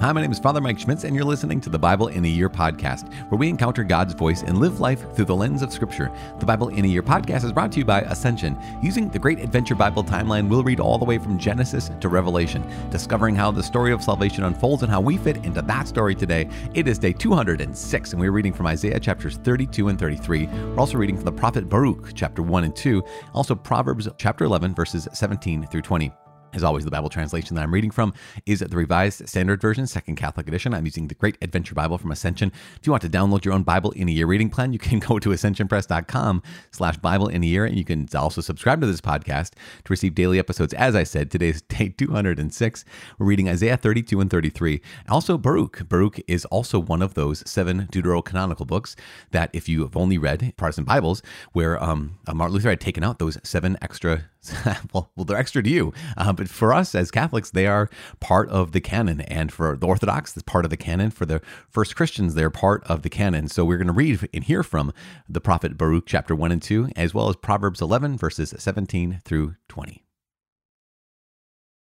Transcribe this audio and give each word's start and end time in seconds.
Hi, 0.00 0.12
my 0.12 0.20
name 0.20 0.30
is 0.30 0.38
Father 0.38 0.60
Mike 0.60 0.78
Schmitz, 0.78 1.02
and 1.02 1.12
you're 1.16 1.24
listening 1.24 1.60
to 1.60 1.68
the 1.68 1.78
Bible 1.78 2.06
in 2.06 2.24
a 2.24 2.28
Year 2.28 2.48
podcast, 2.48 3.12
where 3.30 3.38
we 3.38 3.48
encounter 3.48 3.82
God's 3.82 4.14
voice 4.14 4.42
and 4.42 4.58
live 4.58 4.78
life 4.78 5.04
through 5.12 5.24
the 5.24 5.34
lens 5.34 5.60
of 5.60 5.72
Scripture. 5.72 6.08
The 6.38 6.46
Bible 6.46 6.68
in 6.68 6.84
a 6.84 6.88
Year 6.88 7.02
podcast 7.02 7.42
is 7.42 7.50
brought 7.50 7.72
to 7.72 7.80
you 7.80 7.84
by 7.84 8.02
Ascension. 8.02 8.56
Using 8.80 9.08
the 9.08 9.18
Great 9.18 9.40
Adventure 9.40 9.74
Bible 9.74 10.04
timeline, 10.04 10.48
we'll 10.48 10.62
read 10.62 10.78
all 10.78 10.98
the 10.98 11.04
way 11.04 11.18
from 11.18 11.36
Genesis 11.36 11.90
to 12.00 12.08
Revelation, 12.08 12.64
discovering 12.90 13.34
how 13.34 13.50
the 13.50 13.60
story 13.60 13.90
of 13.90 14.00
salvation 14.00 14.44
unfolds 14.44 14.84
and 14.84 14.92
how 14.92 15.00
we 15.00 15.16
fit 15.16 15.38
into 15.38 15.62
that 15.62 15.88
story 15.88 16.14
today. 16.14 16.48
It 16.74 16.86
is 16.86 17.00
day 17.00 17.12
206, 17.12 18.12
and 18.12 18.20
we're 18.20 18.30
reading 18.30 18.52
from 18.52 18.68
Isaiah 18.68 19.00
chapters 19.00 19.38
32 19.38 19.88
and 19.88 19.98
33. 19.98 20.46
We're 20.46 20.78
also 20.78 20.96
reading 20.96 21.16
from 21.16 21.24
the 21.24 21.32
prophet 21.32 21.68
Baruch, 21.68 22.12
chapter 22.14 22.42
1 22.42 22.62
and 22.62 22.76
2, 22.76 23.02
also 23.34 23.56
Proverbs 23.56 24.08
chapter 24.16 24.44
11, 24.44 24.76
verses 24.76 25.08
17 25.12 25.66
through 25.66 25.82
20. 25.82 26.12
As 26.54 26.64
always, 26.64 26.84
the 26.84 26.90
Bible 26.90 27.10
translation 27.10 27.54
that 27.56 27.62
I'm 27.62 27.72
reading 27.72 27.90
from 27.90 28.14
is 28.46 28.60
the 28.60 28.76
Revised 28.76 29.28
Standard 29.28 29.60
Version, 29.60 29.86
Second 29.86 30.16
Catholic 30.16 30.48
Edition. 30.48 30.72
I'm 30.72 30.86
using 30.86 31.08
the 31.08 31.14
Great 31.14 31.36
Adventure 31.42 31.74
Bible 31.74 31.98
from 31.98 32.10
Ascension. 32.10 32.50
If 32.80 32.86
you 32.86 32.90
want 32.90 33.02
to 33.02 33.08
download 33.08 33.44
your 33.44 33.52
own 33.52 33.64
Bible 33.64 33.90
in 33.90 34.08
a 34.08 34.12
Year 34.12 34.26
reading 34.26 34.48
plan, 34.48 34.72
you 34.72 34.78
can 34.78 34.98
go 35.08 35.18
to 35.18 35.28
ascensionpress.com 35.28 36.42
slash 36.70 36.96
Bible 36.96 37.28
in 37.28 37.42
a 37.44 37.46
Year, 37.46 37.66
and 37.66 37.76
you 37.76 37.84
can 37.84 38.08
also 38.14 38.40
subscribe 38.40 38.80
to 38.80 38.86
this 38.86 39.02
podcast 39.02 39.52
to 39.52 39.90
receive 39.90 40.14
daily 40.14 40.38
episodes. 40.38 40.72
As 40.72 40.96
I 40.96 41.02
said, 41.02 41.30
today 41.30 41.50
is 41.50 41.62
day 41.68 41.90
206. 41.90 42.84
We're 43.18 43.26
reading 43.26 43.48
Isaiah 43.48 43.76
32 43.76 44.18
and 44.18 44.30
33. 44.30 44.80
Also, 45.10 45.36
Baruch. 45.36 45.86
Baruch 45.86 46.18
is 46.26 46.46
also 46.46 46.78
one 46.78 47.02
of 47.02 47.12
those 47.12 47.48
seven 47.48 47.88
deuterocanonical 47.92 48.66
books 48.66 48.96
that 49.32 49.50
if 49.52 49.68
you 49.68 49.82
have 49.82 49.96
only 49.98 50.16
read 50.16 50.54
Protestant 50.56 50.86
Bibles, 50.86 51.22
where 51.52 51.82
um, 51.82 52.18
Martin 52.32 52.54
Luther 52.54 52.70
had 52.70 52.80
taken 52.80 53.04
out 53.04 53.18
those 53.18 53.36
seven 53.44 53.76
extra 53.82 54.24
well, 54.92 55.10
well, 55.16 55.24
they're 55.24 55.36
extra 55.36 55.62
to 55.62 55.68
you. 55.68 55.92
Uh, 56.16 56.32
but 56.38 56.48
for 56.48 56.72
us 56.72 56.94
as 56.94 57.10
Catholics, 57.10 57.50
they 57.50 57.66
are 57.66 57.90
part 58.20 58.48
of 58.48 58.70
the 58.70 58.80
canon. 58.80 59.22
And 59.22 59.52
for 59.52 59.76
the 59.76 59.88
Orthodox, 59.88 60.36
it's 60.36 60.44
part 60.44 60.64
of 60.64 60.70
the 60.70 60.76
canon. 60.76 61.10
For 61.10 61.26
the 61.26 61.42
first 61.68 61.96
Christians, 61.96 62.34
they're 62.34 62.48
part 62.48 62.84
of 62.84 63.02
the 63.02 63.10
canon. 63.10 63.48
So 63.48 63.64
we're 63.64 63.76
going 63.76 63.88
to 63.88 63.92
read 63.92 64.28
and 64.32 64.44
hear 64.44 64.62
from 64.62 64.92
the 65.28 65.40
prophet 65.40 65.76
Baruch, 65.76 66.06
chapter 66.06 66.36
1 66.36 66.52
and 66.52 66.62
2, 66.62 66.90
as 66.94 67.12
well 67.12 67.28
as 67.28 67.34
Proverbs 67.34 67.82
11, 67.82 68.16
verses 68.16 68.54
17 68.56 69.20
through 69.24 69.56
20. 69.68 70.04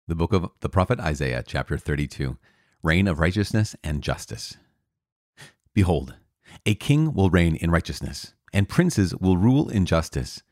The 0.08 0.14
book 0.14 0.32
of 0.32 0.48
the 0.60 0.70
prophet 0.70 1.00
Isaiah, 1.00 1.44
chapter 1.46 1.76
32 1.76 2.38
Reign 2.82 3.08
of 3.08 3.18
Righteousness 3.20 3.76
and 3.84 4.02
Justice. 4.02 4.56
Behold, 5.74 6.14
a 6.64 6.74
king 6.74 7.12
will 7.12 7.28
reign 7.28 7.56
in 7.56 7.70
righteousness, 7.70 8.32
and 8.54 8.70
princes 8.70 9.14
will 9.16 9.36
rule 9.36 9.68
in 9.68 9.84
justice. 9.84 10.42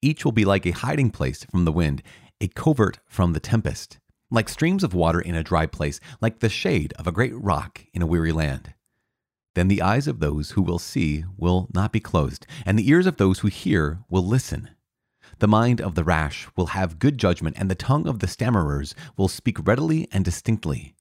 Each 0.00 0.24
will 0.24 0.30
be 0.30 0.44
like 0.44 0.64
a 0.64 0.70
hiding 0.70 1.10
place 1.10 1.42
from 1.50 1.64
the 1.64 1.72
wind, 1.72 2.04
a 2.40 2.48
covert 2.48 3.00
from 3.06 3.32
the 3.32 3.40
tempest, 3.40 3.98
like 4.30 4.48
streams 4.48 4.84
of 4.84 4.94
water 4.94 5.20
in 5.20 5.34
a 5.34 5.42
dry 5.42 5.66
place, 5.66 5.98
like 6.20 6.38
the 6.38 6.48
shade 6.48 6.92
of 6.98 7.06
a 7.06 7.12
great 7.12 7.34
rock 7.34 7.84
in 7.92 8.02
a 8.02 8.06
weary 8.06 8.32
land. 8.32 8.74
Then 9.54 9.68
the 9.68 9.82
eyes 9.82 10.06
of 10.06 10.20
those 10.20 10.52
who 10.52 10.62
will 10.62 10.78
see 10.78 11.24
will 11.36 11.68
not 11.74 11.90
be 11.90 12.00
closed, 12.00 12.46
and 12.64 12.78
the 12.78 12.88
ears 12.88 13.06
of 13.06 13.16
those 13.16 13.40
who 13.40 13.48
hear 13.48 14.04
will 14.08 14.24
listen. 14.24 14.70
The 15.40 15.48
mind 15.48 15.80
of 15.80 15.94
the 15.94 16.04
rash 16.04 16.46
will 16.56 16.66
have 16.66 17.00
good 17.00 17.18
judgment, 17.18 17.56
and 17.58 17.68
the 17.70 17.74
tongue 17.74 18.06
of 18.06 18.20
the 18.20 18.28
stammerers 18.28 18.94
will 19.16 19.28
speak 19.28 19.66
readily 19.66 20.06
and 20.12 20.24
distinctly. 20.24 20.94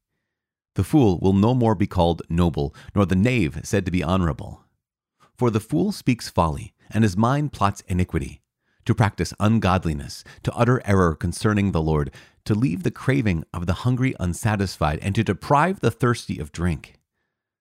The 0.75 0.83
fool 0.83 1.19
will 1.19 1.33
no 1.33 1.53
more 1.53 1.75
be 1.75 1.87
called 1.87 2.23
noble, 2.29 2.73
nor 2.95 3.05
the 3.05 3.15
knave 3.15 3.59
said 3.63 3.85
to 3.85 3.91
be 3.91 4.03
honorable. 4.03 4.63
For 5.37 5.51
the 5.51 5.59
fool 5.59 5.91
speaks 5.91 6.29
folly, 6.29 6.73
and 6.89 7.03
his 7.03 7.17
mind 7.17 7.53
plots 7.53 7.81
iniquity 7.87 8.41
to 8.87 8.95
practice 8.95 9.33
ungodliness, 9.39 10.23
to 10.43 10.53
utter 10.55 10.81
error 10.85 11.13
concerning 11.13 11.71
the 11.73 11.81
Lord, 11.81 12.09
to 12.45 12.55
leave 12.55 12.83
the 12.83 12.89
craving 12.89 13.43
of 13.53 13.65
the 13.65 13.83
hungry 13.83 14.15
unsatisfied, 14.17 14.97
and 15.01 15.13
to 15.13 15.25
deprive 15.25 15.81
the 15.81 15.91
thirsty 15.91 16.39
of 16.39 16.53
drink. 16.53 16.93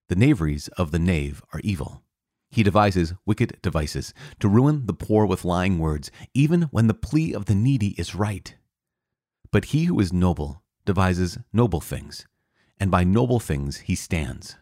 The 0.08 0.14
knaveries 0.14 0.68
of 0.78 0.92
the 0.92 1.00
knave 1.00 1.42
are 1.52 1.60
evil. 1.64 2.04
He 2.48 2.62
devises 2.62 3.14
wicked 3.26 3.58
devices 3.60 4.14
to 4.38 4.48
ruin 4.48 4.86
the 4.86 4.94
poor 4.94 5.26
with 5.26 5.44
lying 5.44 5.80
words, 5.80 6.12
even 6.32 6.62
when 6.70 6.86
the 6.86 6.94
plea 6.94 7.34
of 7.34 7.46
the 7.46 7.56
needy 7.56 7.98
is 7.98 8.14
right. 8.14 8.54
But 9.50 9.66
he 9.66 9.86
who 9.86 9.98
is 9.98 10.12
noble 10.12 10.62
devises 10.84 11.38
noble 11.52 11.80
things, 11.80 12.24
and 12.78 12.88
by 12.88 13.02
noble 13.02 13.40
things 13.40 13.78
he 13.78 13.96
stands. 13.96 14.56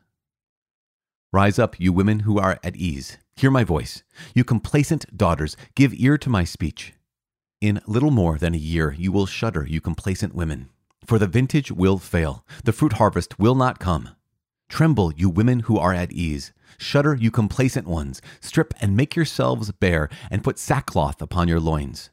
Rise 1.35 1.59
up, 1.59 1.81
you 1.81 1.93
women 1.93 2.21
who 2.21 2.39
are 2.39 2.61
at 2.63 2.77
ease. 2.77 3.19
Hear 3.35 3.51
my 3.51 3.65
voice. 3.65 4.05
You 4.37 4.45
complacent 4.45 5.17
daughters, 5.17 5.57
give 5.75 5.93
ear 5.93 6.17
to 6.17 6.31
my 6.31 6.45
speech. 6.45 6.93
In 7.61 7.81
little 7.89 8.13
more 8.13 8.39
than 8.39 8.55
a 8.55 8.57
year 8.57 8.95
you 8.97 9.11
will 9.11 9.27
shudder, 9.27 9.67
you 9.69 9.81
complacent 9.81 10.33
women. 10.33 10.69
For 11.05 11.19
the 11.19 11.27
vintage 11.27 11.73
will 11.73 11.99
fail, 11.99 12.47
the 12.63 12.73
fruit 12.73 12.93
harvest 12.93 13.37
will 13.37 13.57
not 13.57 13.81
come. 13.81 14.11
Tremble, 14.69 15.13
you 15.15 15.29
women 15.29 15.59
who 15.67 15.77
are 15.77 15.93
at 15.93 16.13
ease. 16.13 16.53
Shudder, 16.79 17.17
you 17.17 17.33
complacent 17.33 17.89
ones. 17.89 18.23
Strip 18.41 18.73
and 18.81 18.97
make 18.97 19.17
yourselves 19.17 19.73
bare, 19.73 20.09
and 20.31 20.45
put 20.45 20.57
sackcloth 20.57 21.21
upon 21.21 21.49
your 21.49 21.59
loins. 21.59 22.11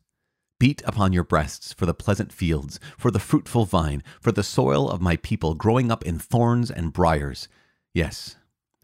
Beat 0.60 0.82
upon 0.84 1.14
your 1.14 1.24
breasts 1.24 1.74
for 1.74 1.86
the 1.86 1.94
pleasant 1.94 2.34
fields, 2.34 2.80
for 2.98 3.12
the 3.12 3.20
fruitful 3.20 3.66
vine, 3.66 4.02
for 4.20 4.32
the 4.32 4.42
soil 4.42 4.90
of 4.90 5.00
my 5.00 5.16
people 5.16 5.54
growing 5.54 5.92
up 5.92 6.04
in 6.08 6.18
thorns 6.18 6.72
and 6.72 6.92
briers. 6.92 7.48
Yes, 7.94 8.38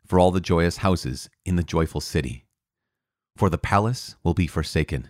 for 0.07 0.19
all 0.19 0.31
the 0.31 0.41
joyous 0.41 0.77
houses 0.77 1.29
in 1.45 1.55
the 1.55 1.63
joyful 1.63 2.01
city. 2.01 2.45
For 3.35 3.49
the 3.49 3.57
palace 3.57 4.15
will 4.23 4.33
be 4.33 4.47
forsaken, 4.47 5.09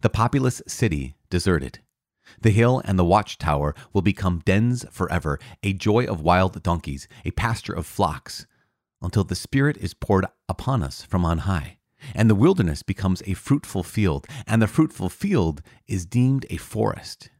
the 0.00 0.10
populous 0.10 0.62
city 0.66 1.16
deserted. 1.30 1.80
The 2.40 2.50
hill 2.50 2.82
and 2.84 2.98
the 2.98 3.04
watchtower 3.04 3.74
will 3.92 4.02
become 4.02 4.42
dens 4.44 4.84
forever, 4.90 5.38
a 5.62 5.72
joy 5.72 6.04
of 6.04 6.20
wild 6.20 6.62
donkeys, 6.62 7.08
a 7.24 7.30
pasture 7.30 7.72
of 7.72 7.86
flocks, 7.86 8.46
until 9.00 9.24
the 9.24 9.34
Spirit 9.34 9.76
is 9.78 9.94
poured 9.94 10.26
upon 10.48 10.82
us 10.82 11.02
from 11.04 11.24
on 11.24 11.38
high, 11.38 11.78
and 12.14 12.28
the 12.28 12.34
wilderness 12.34 12.82
becomes 12.82 13.22
a 13.26 13.34
fruitful 13.34 13.82
field, 13.82 14.26
and 14.46 14.60
the 14.60 14.66
fruitful 14.66 15.08
field 15.08 15.62
is 15.86 16.04
deemed 16.04 16.46
a 16.50 16.56
forest. 16.56 17.30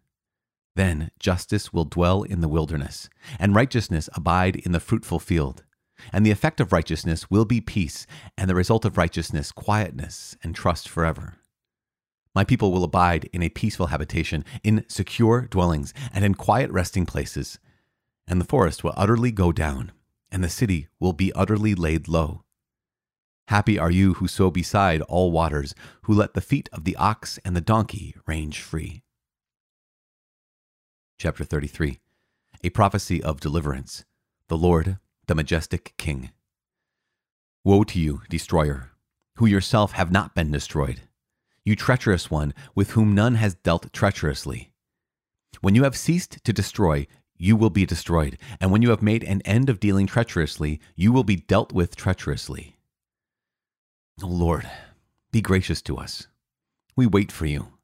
Then 0.74 1.10
justice 1.18 1.72
will 1.72 1.84
dwell 1.84 2.22
in 2.22 2.40
the 2.40 2.48
wilderness, 2.48 3.10
and 3.38 3.54
righteousness 3.54 4.08
abide 4.14 4.56
in 4.56 4.72
the 4.72 4.80
fruitful 4.80 5.18
field. 5.18 5.64
And 6.12 6.24
the 6.24 6.30
effect 6.30 6.60
of 6.60 6.72
righteousness 6.72 7.30
will 7.30 7.44
be 7.44 7.60
peace, 7.60 8.06
and 8.36 8.48
the 8.48 8.54
result 8.54 8.84
of 8.84 8.96
righteousness, 8.96 9.52
quietness 9.52 10.36
and 10.42 10.54
trust 10.54 10.88
forever. 10.88 11.36
My 12.34 12.44
people 12.44 12.70
will 12.70 12.84
abide 12.84 13.28
in 13.32 13.42
a 13.42 13.48
peaceful 13.48 13.86
habitation, 13.86 14.44
in 14.62 14.84
secure 14.88 15.42
dwellings, 15.42 15.92
and 16.12 16.24
in 16.24 16.34
quiet 16.34 16.70
resting 16.70 17.06
places. 17.06 17.58
And 18.26 18.40
the 18.40 18.44
forest 18.46 18.84
will 18.84 18.94
utterly 18.96 19.32
go 19.32 19.52
down, 19.52 19.92
and 20.30 20.44
the 20.44 20.48
city 20.48 20.88
will 21.00 21.12
be 21.12 21.32
utterly 21.32 21.74
laid 21.74 22.06
low. 22.06 22.44
Happy 23.48 23.78
are 23.78 23.90
you 23.90 24.14
who 24.14 24.28
sow 24.28 24.50
beside 24.50 25.00
all 25.02 25.32
waters, 25.32 25.74
who 26.02 26.12
let 26.12 26.34
the 26.34 26.40
feet 26.40 26.68
of 26.72 26.84
the 26.84 26.94
ox 26.96 27.38
and 27.44 27.56
the 27.56 27.62
donkey 27.62 28.14
range 28.26 28.60
free. 28.60 29.02
Chapter 31.18 31.44
33 31.44 31.98
A 32.62 32.70
prophecy 32.70 33.22
of 33.22 33.40
deliverance. 33.40 34.04
The 34.48 34.58
Lord 34.58 34.98
the 35.28 35.34
majestic 35.34 35.94
king. 35.96 36.30
Woe 37.64 37.84
to 37.84 38.00
you, 38.00 38.22
destroyer, 38.28 38.90
who 39.36 39.46
yourself 39.46 39.92
have 39.92 40.10
not 40.10 40.34
been 40.34 40.50
destroyed, 40.50 41.02
you 41.64 41.76
treacherous 41.76 42.30
one, 42.30 42.54
with 42.74 42.92
whom 42.92 43.14
none 43.14 43.36
has 43.36 43.54
dealt 43.54 43.92
treacherously. 43.92 44.72
When 45.60 45.74
you 45.74 45.84
have 45.84 45.96
ceased 45.96 46.42
to 46.44 46.52
destroy, 46.52 47.06
you 47.36 47.56
will 47.56 47.70
be 47.70 47.84
destroyed, 47.84 48.38
and 48.58 48.72
when 48.72 48.80
you 48.80 48.90
have 48.90 49.02
made 49.02 49.22
an 49.22 49.42
end 49.42 49.68
of 49.68 49.80
dealing 49.80 50.06
treacherously, 50.06 50.80
you 50.96 51.12
will 51.12 51.24
be 51.24 51.36
dealt 51.36 51.72
with 51.72 51.94
treacherously. 51.94 52.78
O 54.22 54.26
Lord, 54.26 54.68
be 55.30 55.42
gracious 55.42 55.82
to 55.82 55.98
us. 55.98 56.26
We 56.96 57.06
wait 57.06 57.30
for 57.30 57.46
you. 57.46 57.74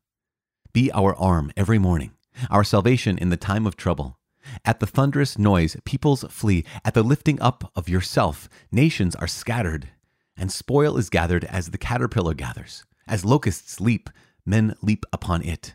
Be 0.73 0.91
our 0.93 1.15
arm 1.17 1.53
every 1.57 1.79
morning, 1.79 2.13
our 2.51 2.65
salvation 2.65 3.19
in 3.19 3.29
the 3.29 3.37
time 3.37 3.67
of 3.67 3.77
trouble. 3.77 4.19
At 4.65 4.81
the 4.81 4.87
thunderous 4.87 5.39
noise, 5.39 5.77
peoples 5.85 6.25
flee. 6.31 6.65
At 6.85 6.95
the 6.95 7.03
lifting 7.03 7.41
up 7.41 7.71
of 7.75 7.89
yourself, 7.89 8.49
nations 8.71 9.15
are 9.17 9.27
scattered. 9.27 9.89
And 10.37 10.51
spoil 10.51 10.97
is 10.97 11.11
gathered 11.11 11.45
as 11.45 11.71
the 11.71 11.79
caterpillar 11.79 12.35
gathers. 12.35 12.85
As 13.07 13.25
locusts 13.25 13.81
leap, 13.81 14.11
men 14.45 14.75
leap 14.83 15.05
upon 15.13 15.43
it. 15.43 15.75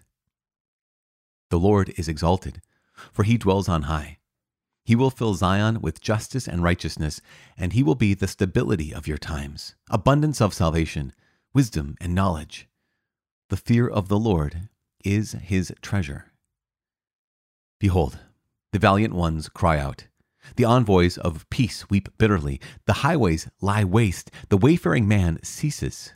The 1.50 1.60
Lord 1.60 1.94
is 1.98 2.08
exalted, 2.08 2.62
for 3.12 3.24
he 3.24 3.38
dwells 3.38 3.70
on 3.70 3.84
high. 3.84 4.18
He 4.84 4.96
will 4.96 5.12
fill 5.12 5.36
Zion 5.36 5.82
with 5.82 6.02
justice 6.02 6.48
and 6.48 6.64
righteousness, 6.64 7.22
and 7.58 7.74
he 7.74 7.84
will 7.84 7.96
be 7.96 8.14
the 8.14 8.28
stability 8.28 8.94
of 8.94 9.08
your 9.08 9.18
times, 9.18 9.76
abundance 9.90 10.42
of 10.42 10.54
salvation, 10.54 11.14
wisdom 11.54 11.96
and 12.02 12.16
knowledge. 12.16 12.68
The 13.50 13.58
fear 13.58 13.88
of 13.88 14.08
the 14.08 14.20
Lord 14.20 14.70
is 15.04 15.34
his 15.34 15.74
treasure. 15.82 16.26
Behold, 17.80 18.20
the 18.72 18.80
valiant 18.80 19.14
ones 19.14 19.50
cry 19.50 19.80
out. 19.80 20.08
The 20.56 20.66
envoys 20.66 21.18
of 21.18 21.50
peace 21.50 21.90
weep 21.90 22.10
bitterly. 22.18 22.60
The 22.86 22.94
highways 22.94 23.50
lie 23.62 23.84
waste. 23.84 24.32
The 24.50 24.58
wayfaring 24.58 25.08
man 25.08 25.40
ceases. 25.44 26.14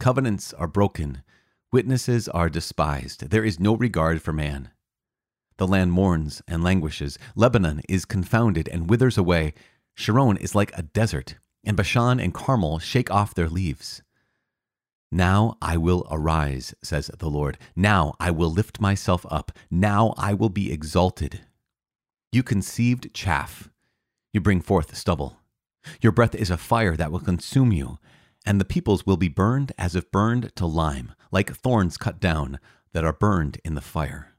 Covenants 0.00 0.52
are 0.54 0.66
broken. 0.66 1.22
Witnesses 1.72 2.28
are 2.28 2.48
despised. 2.48 3.30
There 3.30 3.44
is 3.44 3.60
no 3.60 3.74
regard 3.74 4.22
for 4.22 4.32
man. 4.32 4.70
The 5.58 5.66
land 5.66 5.92
mourns 5.92 6.42
and 6.46 6.62
languishes. 6.62 7.18
Lebanon 7.34 7.80
is 7.88 8.04
confounded 8.04 8.68
and 8.68 8.90
withers 8.90 9.16
away. 9.16 9.54
Sharon 9.94 10.36
is 10.36 10.54
like 10.54 10.76
a 10.76 10.82
desert, 10.82 11.36
and 11.64 11.76
Bashan 11.76 12.20
and 12.20 12.34
Carmel 12.34 12.78
shake 12.78 13.10
off 13.10 13.34
their 13.34 13.48
leaves. 13.48 14.02
Now 15.10 15.56
I 15.62 15.76
will 15.76 16.06
arise, 16.10 16.74
says 16.82 17.10
the 17.18 17.30
Lord. 17.30 17.58
Now 17.74 18.14
I 18.20 18.30
will 18.30 18.50
lift 18.50 18.80
myself 18.80 19.24
up. 19.30 19.52
Now 19.70 20.14
I 20.18 20.34
will 20.34 20.50
be 20.50 20.70
exalted. 20.70 21.40
You 22.36 22.42
conceived 22.42 23.14
chaff. 23.14 23.70
You 24.34 24.42
bring 24.42 24.60
forth 24.60 24.94
stubble. 24.94 25.38
Your 26.02 26.12
breath 26.12 26.34
is 26.34 26.50
a 26.50 26.58
fire 26.58 26.94
that 26.94 27.10
will 27.10 27.18
consume 27.18 27.72
you, 27.72 27.98
and 28.44 28.60
the 28.60 28.66
peoples 28.66 29.06
will 29.06 29.16
be 29.16 29.30
burned 29.30 29.72
as 29.78 29.96
if 29.96 30.10
burned 30.10 30.54
to 30.56 30.66
lime, 30.66 31.14
like 31.32 31.56
thorns 31.56 31.96
cut 31.96 32.20
down 32.20 32.60
that 32.92 33.04
are 33.04 33.14
burned 33.14 33.58
in 33.64 33.74
the 33.74 33.80
fire. 33.80 34.34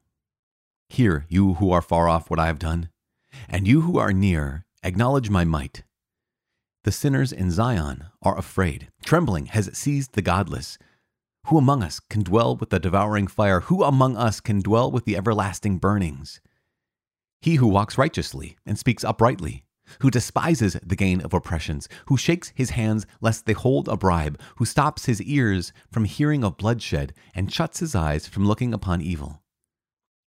Hear, 0.90 1.26
you 1.28 1.56
who 1.56 1.72
are 1.72 1.82
far 1.82 2.08
off, 2.08 2.30
what 2.30 2.40
I 2.40 2.46
have 2.46 2.60
done, 2.60 2.90
and 3.50 3.68
you 3.68 3.82
who 3.82 3.98
are 3.98 4.14
near, 4.14 4.68
acknowledge 4.84 5.32
my 5.32 5.44
might. 5.44 5.82
The 6.84 6.92
sinners 6.92 7.32
in 7.32 7.50
Zion 7.50 8.04
are 8.22 8.38
afraid. 8.38 8.92
Trembling 9.04 9.48
has 9.48 9.76
seized 9.76 10.14
the 10.14 10.22
godless. 10.22 10.78
Who 11.48 11.58
among 11.58 11.82
us 11.82 12.00
can 12.00 12.22
dwell 12.22 12.56
with 12.56 12.70
the 12.70 12.80
devouring 12.80 13.26
fire? 13.26 13.62
Who 13.62 13.84
among 13.84 14.16
us 14.16 14.40
can 14.40 14.62
dwell 14.62 14.92
with 14.92 15.06
the 15.06 15.18
everlasting 15.18 15.80
burnings? 15.80 16.42
He 17.42 17.56
who 17.56 17.68
walks 17.68 17.98
righteously 17.98 18.58
and 18.66 18.78
speaks 18.78 19.04
uprightly, 19.04 19.64
who 20.00 20.12
despises 20.12 20.78
the 20.84 20.96
gain 20.96 21.22
of 21.22 21.34
oppressions, 21.34 21.88
who 22.08 22.18
shakes 22.18 22.52
his 22.56 22.72
hands 22.72 23.06
lest 23.22 23.46
they 23.46 23.54
hold 23.54 23.88
a 23.88 23.96
bribe, 23.96 24.40
who 24.58 24.66
stops 24.66 25.06
his 25.06 25.22
ears 25.22 25.72
from 25.92 26.06
hearing 26.06 26.44
of 26.44 26.58
bloodshed 26.58 27.14
and 27.34 27.54
shuts 27.54 27.80
his 27.80 27.96
eyes 27.96 28.28
from 28.28 28.46
looking 28.46 28.74
upon 28.74 29.02
evil. 29.02 29.44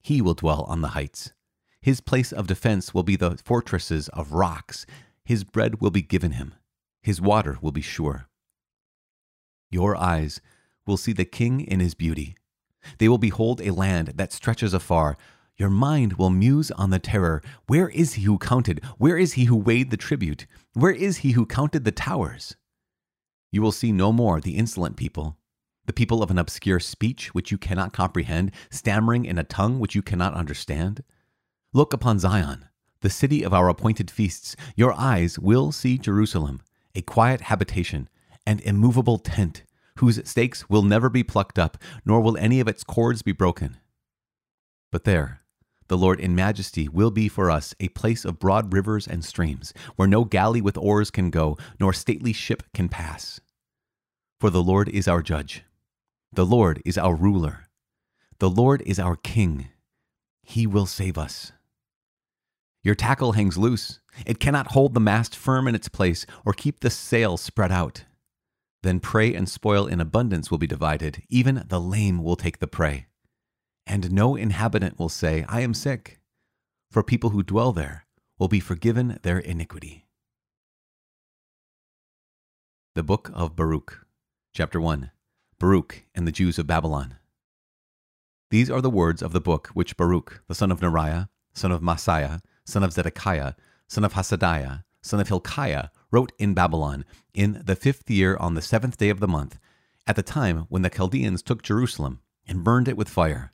He 0.01 0.21
will 0.21 0.33
dwell 0.33 0.63
on 0.63 0.81
the 0.81 0.89
heights. 0.89 1.33
His 1.81 2.01
place 2.01 2.31
of 2.31 2.47
defense 2.47 2.93
will 2.93 3.03
be 3.03 3.15
the 3.15 3.37
fortresses 3.43 4.07
of 4.09 4.33
rocks. 4.33 4.85
His 5.25 5.43
bread 5.43 5.81
will 5.81 5.91
be 5.91 6.01
given 6.01 6.31
him. 6.31 6.53
His 7.01 7.21
water 7.21 7.57
will 7.61 7.71
be 7.71 7.81
sure. 7.81 8.27
Your 9.71 9.95
eyes 9.95 10.41
will 10.85 10.97
see 10.97 11.13
the 11.13 11.25
king 11.25 11.61
in 11.61 11.79
his 11.79 11.93
beauty. 11.93 12.35
They 12.97 13.07
will 13.07 13.17
behold 13.17 13.61
a 13.61 13.73
land 13.73 14.13
that 14.15 14.33
stretches 14.33 14.73
afar. 14.73 15.17
Your 15.59 15.69
mind 15.69 16.13
will 16.13 16.29
muse 16.29 16.71
on 16.71 16.89
the 16.89 16.99
terror. 16.99 17.41
Where 17.67 17.89
is 17.89 18.13
he 18.13 18.21
who 18.21 18.37
counted? 18.37 18.81
Where 18.97 19.17
is 19.17 19.33
he 19.33 19.43
who 19.43 19.57
weighed 19.57 19.91
the 19.91 19.97
tribute? 19.97 20.47
Where 20.73 20.93
is 20.93 21.17
he 21.17 21.31
who 21.31 21.45
counted 21.45 21.83
the 21.83 21.91
towers? 21.91 22.55
You 23.51 23.61
will 23.61 23.73
see 23.73 23.91
no 23.91 24.13
more 24.13 24.39
the 24.39 24.55
insolent 24.55 24.95
people, 24.95 25.37
the 25.85 25.91
people 25.91 26.23
of 26.23 26.31
an 26.31 26.37
obscure 26.37 26.79
speech 26.79 27.33
which 27.33 27.51
you 27.51 27.57
cannot 27.57 27.91
comprehend, 27.91 28.53
stammering 28.71 29.25
in 29.25 29.37
a 29.37 29.43
tongue 29.43 29.79
which 29.79 29.95
you 29.95 30.01
cannot 30.01 30.33
understand. 30.33 31.03
Look 31.73 31.91
upon 31.91 32.19
Zion, 32.19 32.69
the 33.01 33.09
city 33.09 33.43
of 33.43 33.53
our 33.53 33.67
appointed 33.67 34.09
feasts. 34.09 34.55
Your 34.77 34.93
eyes 34.93 35.37
will 35.37 35.73
see 35.73 35.97
Jerusalem, 35.97 36.61
a 36.95 37.01
quiet 37.01 37.41
habitation, 37.41 38.07
an 38.47 38.59
immovable 38.59 39.17
tent, 39.17 39.63
whose 39.97 40.25
stakes 40.25 40.69
will 40.69 40.83
never 40.83 41.09
be 41.09 41.21
plucked 41.21 41.59
up, 41.59 41.77
nor 42.05 42.21
will 42.21 42.37
any 42.37 42.61
of 42.61 42.69
its 42.69 42.85
cords 42.85 43.21
be 43.23 43.33
broken. 43.33 43.75
But 44.89 45.03
there, 45.03 45.41
the 45.89 45.97
Lord 45.97 46.19
in 46.19 46.35
majesty 46.35 46.87
will 46.87 47.09
be 47.09 47.27
for 47.27 47.49
us 47.51 47.73
a 47.79 47.89
place 47.89 48.23
of 48.23 48.39
broad 48.39 48.71
rivers 48.71 49.07
and 49.07 49.25
streams, 49.25 49.73
where 49.95 50.07
no 50.07 50.23
galley 50.23 50.61
with 50.61 50.77
oars 50.77 51.09
can 51.11 51.31
go, 51.31 51.57
nor 51.79 51.93
stately 51.93 52.31
ship 52.31 52.63
can 52.73 52.87
pass. 52.87 53.41
For 54.39 54.51
the 54.51 54.63
Lord 54.63 54.87
is 54.87 55.07
our 55.07 55.23
judge. 55.23 55.63
The 56.31 56.45
Lord 56.45 56.81
is 56.85 56.97
our 56.97 57.15
ruler. 57.15 57.65
The 58.37 58.51
Lord 58.51 58.83
is 58.85 58.99
our 58.99 59.15
king. 59.15 59.69
He 60.43 60.67
will 60.67 60.85
save 60.85 61.17
us. 61.17 61.51
Your 62.83 62.95
tackle 62.95 63.33
hangs 63.33 63.57
loose. 63.57 63.99
It 64.27 64.39
cannot 64.39 64.71
hold 64.71 64.93
the 64.93 64.99
mast 64.99 65.35
firm 65.35 65.67
in 65.67 65.75
its 65.75 65.89
place 65.89 66.25
or 66.45 66.53
keep 66.53 66.79
the 66.79 66.91
sail 66.91 67.35
spread 67.35 67.71
out. 67.71 68.05
Then 68.83 68.99
prey 68.99 69.33
and 69.33 69.49
spoil 69.49 69.87
in 69.87 69.99
abundance 69.99 70.51
will 70.51 70.59
be 70.59 70.67
divided. 70.67 71.23
Even 71.29 71.65
the 71.67 71.81
lame 71.81 72.23
will 72.23 72.37
take 72.37 72.59
the 72.59 72.67
prey 72.67 73.07
and 73.89 74.11
no 74.11 74.35
inhabitant 74.35 74.99
will 74.99 75.09
say, 75.09 75.43
I 75.49 75.61
am 75.61 75.73
sick, 75.73 76.19
for 76.91 77.01
people 77.01 77.31
who 77.31 77.41
dwell 77.41 77.73
there 77.73 78.05
will 78.37 78.47
be 78.47 78.59
forgiven 78.59 79.19
their 79.23 79.39
iniquity. 79.39 80.05
The 82.93 83.01
Book 83.01 83.31
of 83.33 83.55
Baruch, 83.55 84.05
Chapter 84.53 84.79
1 84.79 85.09
Baruch 85.57 86.03
and 86.13 86.27
the 86.27 86.31
Jews 86.31 86.59
of 86.59 86.67
Babylon. 86.67 87.15
These 88.51 88.69
are 88.69 88.79
the 88.79 88.91
words 88.91 89.23
of 89.23 89.33
the 89.33 89.41
book 89.41 89.69
which 89.73 89.97
Baruch, 89.97 90.43
the 90.47 90.55
son 90.55 90.71
of 90.71 90.81
Neriah, 90.81 91.27
son 91.53 91.71
of 91.71 91.81
Mahseiah, 91.81 92.41
son 92.65 92.83
of 92.83 92.93
Zedekiah, 92.93 93.53
son 93.87 94.03
of 94.03 94.13
Hasadiah, 94.13 94.83
son 95.01 95.19
of 95.19 95.27
Hilkiah, 95.27 95.89
wrote 96.11 96.31
in 96.37 96.53
Babylon 96.53 97.05
in 97.33 97.63
the 97.65 97.75
fifth 97.75 98.09
year 98.09 98.37
on 98.37 98.53
the 98.53 98.61
seventh 98.61 98.97
day 98.97 99.09
of 99.09 99.19
the 99.19 99.27
month, 99.27 99.57
at 100.05 100.15
the 100.15 100.23
time 100.23 100.67
when 100.69 100.83
the 100.83 100.89
Chaldeans 100.91 101.41
took 101.41 101.63
Jerusalem 101.63 102.21
and 102.47 102.63
burned 102.63 102.87
it 102.87 102.97
with 102.97 103.09
fire 103.09 103.51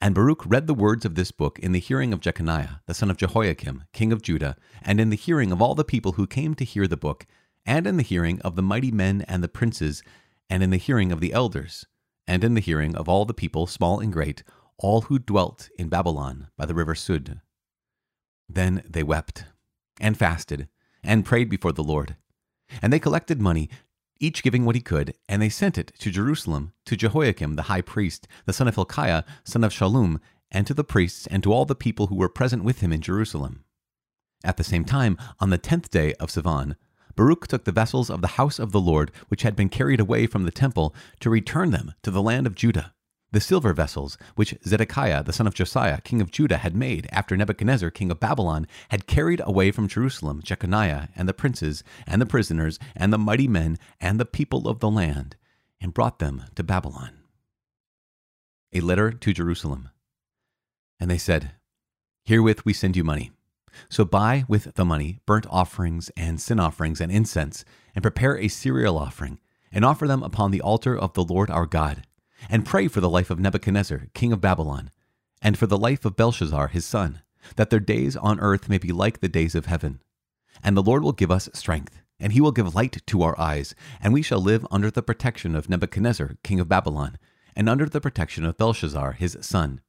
and 0.00 0.14
Baruch 0.14 0.44
read 0.46 0.66
the 0.66 0.74
words 0.74 1.04
of 1.04 1.14
this 1.14 1.30
book 1.30 1.58
in 1.58 1.72
the 1.72 1.78
hearing 1.78 2.12
of 2.12 2.20
Jeconiah, 2.20 2.80
the 2.86 2.94
son 2.94 3.10
of 3.10 3.18
Jehoiakim, 3.18 3.84
king 3.92 4.12
of 4.12 4.22
Judah, 4.22 4.56
and 4.82 4.98
in 4.98 5.10
the 5.10 5.16
hearing 5.16 5.52
of 5.52 5.60
all 5.60 5.74
the 5.74 5.84
people 5.84 6.12
who 6.12 6.26
came 6.26 6.54
to 6.54 6.64
hear 6.64 6.86
the 6.86 6.96
book, 6.96 7.26
and 7.66 7.86
in 7.86 7.98
the 7.98 8.02
hearing 8.02 8.40
of 8.40 8.56
the 8.56 8.62
mighty 8.62 8.90
men 8.90 9.24
and 9.28 9.44
the 9.44 9.48
princes, 9.48 10.02
and 10.48 10.62
in 10.62 10.70
the 10.70 10.78
hearing 10.78 11.12
of 11.12 11.20
the 11.20 11.32
elders, 11.34 11.84
and 12.26 12.42
in 12.42 12.54
the 12.54 12.60
hearing 12.60 12.96
of 12.96 13.08
all 13.08 13.26
the 13.26 13.34
people, 13.34 13.66
small 13.66 14.00
and 14.00 14.12
great, 14.12 14.42
all 14.78 15.02
who 15.02 15.18
dwelt 15.18 15.68
in 15.78 15.88
Babylon 15.88 16.48
by 16.56 16.64
the 16.64 16.74
river 16.74 16.94
Sud. 16.94 17.40
Then 18.48 18.82
they 18.88 19.02
wept, 19.02 19.44
and 20.00 20.16
fasted, 20.16 20.68
and 21.04 21.26
prayed 21.26 21.50
before 21.50 21.72
the 21.72 21.84
Lord. 21.84 22.16
And 22.80 22.92
they 22.92 22.98
collected 22.98 23.40
money 23.40 23.68
each 24.20 24.42
giving 24.42 24.64
what 24.64 24.76
he 24.76 24.80
could, 24.80 25.14
and 25.28 25.40
they 25.42 25.48
sent 25.48 25.78
it 25.78 25.92
to 25.98 26.10
Jerusalem 26.10 26.72
to 26.84 26.96
Jehoiakim 26.96 27.56
the 27.56 27.62
high 27.62 27.80
priest, 27.80 28.28
the 28.46 28.52
son 28.52 28.68
of 28.68 28.76
Hilkiah, 28.76 29.24
son 29.44 29.64
of 29.64 29.72
Shallum, 29.72 30.20
and 30.50 30.66
to 30.66 30.74
the 30.74 30.84
priests 30.84 31.26
and 31.26 31.42
to 31.42 31.52
all 31.52 31.64
the 31.64 31.74
people 31.74 32.08
who 32.08 32.16
were 32.16 32.28
present 32.28 32.62
with 32.62 32.80
him 32.80 32.92
in 32.92 33.00
Jerusalem. 33.00 33.64
At 34.44 34.56
the 34.56 34.64
same 34.64 34.84
time, 34.84 35.18
on 35.40 35.50
the 35.50 35.58
tenth 35.58 35.90
day 35.90 36.14
of 36.14 36.30
Sivan, 36.30 36.76
Baruch 37.16 37.48
took 37.48 37.64
the 37.64 37.72
vessels 37.72 38.08
of 38.08 38.20
the 38.20 38.36
house 38.38 38.58
of 38.58 38.72
the 38.72 38.80
Lord, 38.80 39.10
which 39.28 39.42
had 39.42 39.56
been 39.56 39.68
carried 39.68 40.00
away 40.00 40.26
from 40.26 40.44
the 40.44 40.50
temple, 40.50 40.94
to 41.20 41.30
return 41.30 41.70
them 41.70 41.92
to 42.02 42.10
the 42.10 42.22
land 42.22 42.46
of 42.46 42.54
Judah 42.54 42.92
the 43.32 43.40
silver 43.40 43.72
vessels 43.72 44.18
which 44.34 44.56
Zedekiah 44.66 45.22
the 45.22 45.32
son 45.32 45.46
of 45.46 45.54
Josiah, 45.54 46.00
king 46.00 46.20
of 46.20 46.30
Judah, 46.30 46.58
had 46.58 46.74
made 46.74 47.08
after 47.12 47.36
Nebuchadnezzar, 47.36 47.90
king 47.90 48.10
of 48.10 48.20
Babylon, 48.20 48.66
had 48.88 49.06
carried 49.06 49.40
away 49.44 49.70
from 49.70 49.88
Jerusalem 49.88 50.42
Jeconiah 50.42 51.08
and 51.14 51.28
the 51.28 51.34
princes 51.34 51.84
and 52.06 52.20
the 52.20 52.26
prisoners 52.26 52.78
and 52.96 53.12
the 53.12 53.18
mighty 53.18 53.46
men 53.46 53.78
and 54.00 54.18
the 54.18 54.24
people 54.24 54.68
of 54.68 54.80
the 54.80 54.90
land, 54.90 55.36
and 55.80 55.94
brought 55.94 56.18
them 56.18 56.44
to 56.56 56.62
Babylon. 56.62 57.18
A 58.72 58.80
letter 58.80 59.12
to 59.12 59.32
Jerusalem. 59.32 59.90
And 60.98 61.10
they 61.10 61.18
said, 61.18 61.52
Herewith 62.24 62.64
we 62.64 62.72
send 62.72 62.96
you 62.96 63.04
money. 63.04 63.30
So 63.88 64.04
buy 64.04 64.44
with 64.48 64.74
the 64.74 64.84
money 64.84 65.20
burnt 65.26 65.46
offerings 65.48 66.10
and 66.16 66.40
sin 66.40 66.58
offerings 66.58 67.00
and 67.00 67.10
incense, 67.10 67.64
and 67.94 68.02
prepare 68.02 68.36
a 68.36 68.48
cereal 68.48 68.98
offering, 68.98 69.38
and 69.72 69.84
offer 69.84 70.06
them 70.06 70.22
upon 70.22 70.50
the 70.50 70.60
altar 70.60 70.98
of 70.98 71.14
the 71.14 71.24
Lord 71.24 71.50
our 71.50 71.66
God 71.66 72.02
and 72.48 72.64
pray 72.64 72.88
for 72.88 73.00
the 73.00 73.10
life 73.10 73.30
of 73.30 73.38
Nebuchadnezzar, 73.38 74.06
king 74.14 74.32
of 74.32 74.40
Babylon, 74.40 74.90
and 75.42 75.58
for 75.58 75.66
the 75.66 75.78
life 75.78 76.04
of 76.04 76.16
Belshazzar, 76.16 76.68
his 76.68 76.84
son, 76.84 77.22
that 77.56 77.70
their 77.70 77.80
days 77.80 78.16
on 78.16 78.40
earth 78.40 78.68
may 78.68 78.78
be 78.78 78.92
like 78.92 79.20
the 79.20 79.28
days 79.28 79.54
of 79.54 79.66
heaven. 79.66 80.00
And 80.62 80.76
the 80.76 80.82
Lord 80.82 81.02
will 81.02 81.12
give 81.12 81.30
us 81.30 81.48
strength, 81.52 82.00
and 82.18 82.32
he 82.32 82.40
will 82.40 82.52
give 82.52 82.74
light 82.74 83.02
to 83.06 83.22
our 83.22 83.38
eyes, 83.38 83.74
and 84.00 84.12
we 84.12 84.22
shall 84.22 84.40
live 84.40 84.66
under 84.70 84.90
the 84.90 85.02
protection 85.02 85.54
of 85.54 85.68
Nebuchadnezzar, 85.68 86.36
king 86.42 86.60
of 86.60 86.68
Babylon, 86.68 87.18
and 87.56 87.68
under 87.68 87.86
the 87.86 88.00
protection 88.00 88.44
of 88.44 88.56
Belshazzar, 88.56 89.12
his 89.12 89.36
son. 89.40 89.80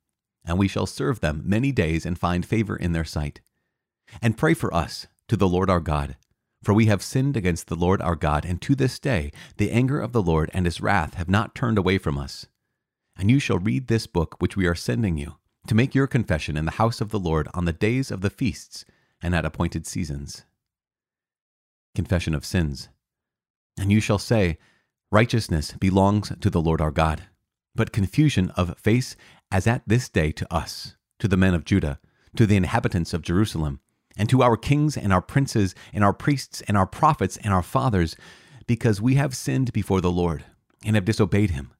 And 0.45 0.57
we 0.57 0.67
shall 0.67 0.85
serve 0.85 1.19
them 1.19 1.43
many 1.45 1.71
days 1.71 2.05
and 2.05 2.17
find 2.17 2.45
favor 2.45 2.75
in 2.75 2.93
their 2.93 3.05
sight. 3.05 3.41
And 4.21 4.37
pray 4.37 4.53
for 4.53 4.73
us 4.73 5.07
to 5.27 5.37
the 5.37 5.47
Lord 5.47 5.69
our 5.69 5.79
God 5.79 6.15
for 6.63 6.73
we 6.73 6.85
have 6.85 7.01
sinned 7.01 7.35
against 7.35 7.67
the 7.67 7.75
Lord 7.75 8.01
our 8.01 8.15
God, 8.15 8.45
and 8.45 8.61
to 8.61 8.75
this 8.75 8.99
day 8.99 9.31
the 9.57 9.71
anger 9.71 9.99
of 9.99 10.11
the 10.11 10.21
Lord 10.21 10.49
and 10.53 10.65
his 10.65 10.81
wrath 10.81 11.15
have 11.15 11.29
not 11.29 11.55
turned 11.55 11.77
away 11.77 11.97
from 11.97 12.17
us. 12.17 12.45
And 13.17 13.29
you 13.29 13.39
shall 13.39 13.57
read 13.57 13.87
this 13.87 14.07
book 14.07 14.35
which 14.39 14.55
we 14.55 14.67
are 14.67 14.75
sending 14.75 15.17
you, 15.17 15.35
to 15.67 15.75
make 15.75 15.95
your 15.95 16.07
confession 16.07 16.57
in 16.57 16.65
the 16.65 16.71
house 16.71 17.01
of 17.01 17.09
the 17.09 17.19
Lord 17.19 17.47
on 17.53 17.65
the 17.65 17.73
days 17.73 18.11
of 18.11 18.21
the 18.21 18.29
feasts 18.29 18.85
and 19.21 19.35
at 19.35 19.45
appointed 19.45 19.85
seasons. 19.85 20.43
Confession 21.95 22.33
of 22.33 22.45
Sins. 22.45 22.89
And 23.79 23.91
you 23.91 23.99
shall 23.99 24.17
say, 24.17 24.57
Righteousness 25.11 25.73
belongs 25.73 26.31
to 26.39 26.49
the 26.49 26.61
Lord 26.61 26.79
our 26.79 26.91
God, 26.91 27.23
but 27.75 27.91
confusion 27.91 28.49
of 28.51 28.77
face 28.77 29.15
as 29.51 29.67
at 29.67 29.83
this 29.85 30.07
day 30.07 30.31
to 30.31 30.53
us, 30.53 30.95
to 31.19 31.27
the 31.27 31.37
men 31.37 31.53
of 31.53 31.65
Judah, 31.65 31.99
to 32.37 32.45
the 32.45 32.55
inhabitants 32.55 33.13
of 33.13 33.21
Jerusalem 33.21 33.81
and 34.17 34.29
to 34.29 34.43
our 34.43 34.57
kings 34.57 34.97
and 34.97 35.11
our 35.13 35.21
princes 35.21 35.75
and 35.93 36.03
our 36.03 36.13
priests 36.13 36.61
and 36.67 36.77
our 36.77 36.87
prophets 36.87 37.37
and 37.37 37.53
our 37.53 37.63
fathers, 37.63 38.15
because 38.67 39.01
we 39.01 39.15
have 39.15 39.35
sinned 39.35 39.73
before 39.73 40.01
the 40.01 40.11
Lord 40.11 40.45
and 40.85 40.95
have 40.95 41.05
disobeyed 41.05 41.51
him. 41.51 41.71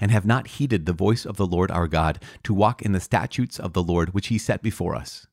and 0.00 0.10
have 0.10 0.24
not 0.24 0.48
heeded 0.48 0.86
the 0.86 0.92
voice 0.92 1.26
of 1.26 1.36
the 1.36 1.46
Lord 1.46 1.70
our 1.70 1.86
God, 1.86 2.22
to 2.42 2.54
walk 2.54 2.82
in 2.82 2.92
the 2.92 3.00
statutes 3.00 3.60
of 3.60 3.74
the 3.74 3.82
Lord 3.82 4.14
which 4.14 4.28
he 4.28 4.38
set 4.38 4.62
before 4.62 4.96
us. 4.96 5.26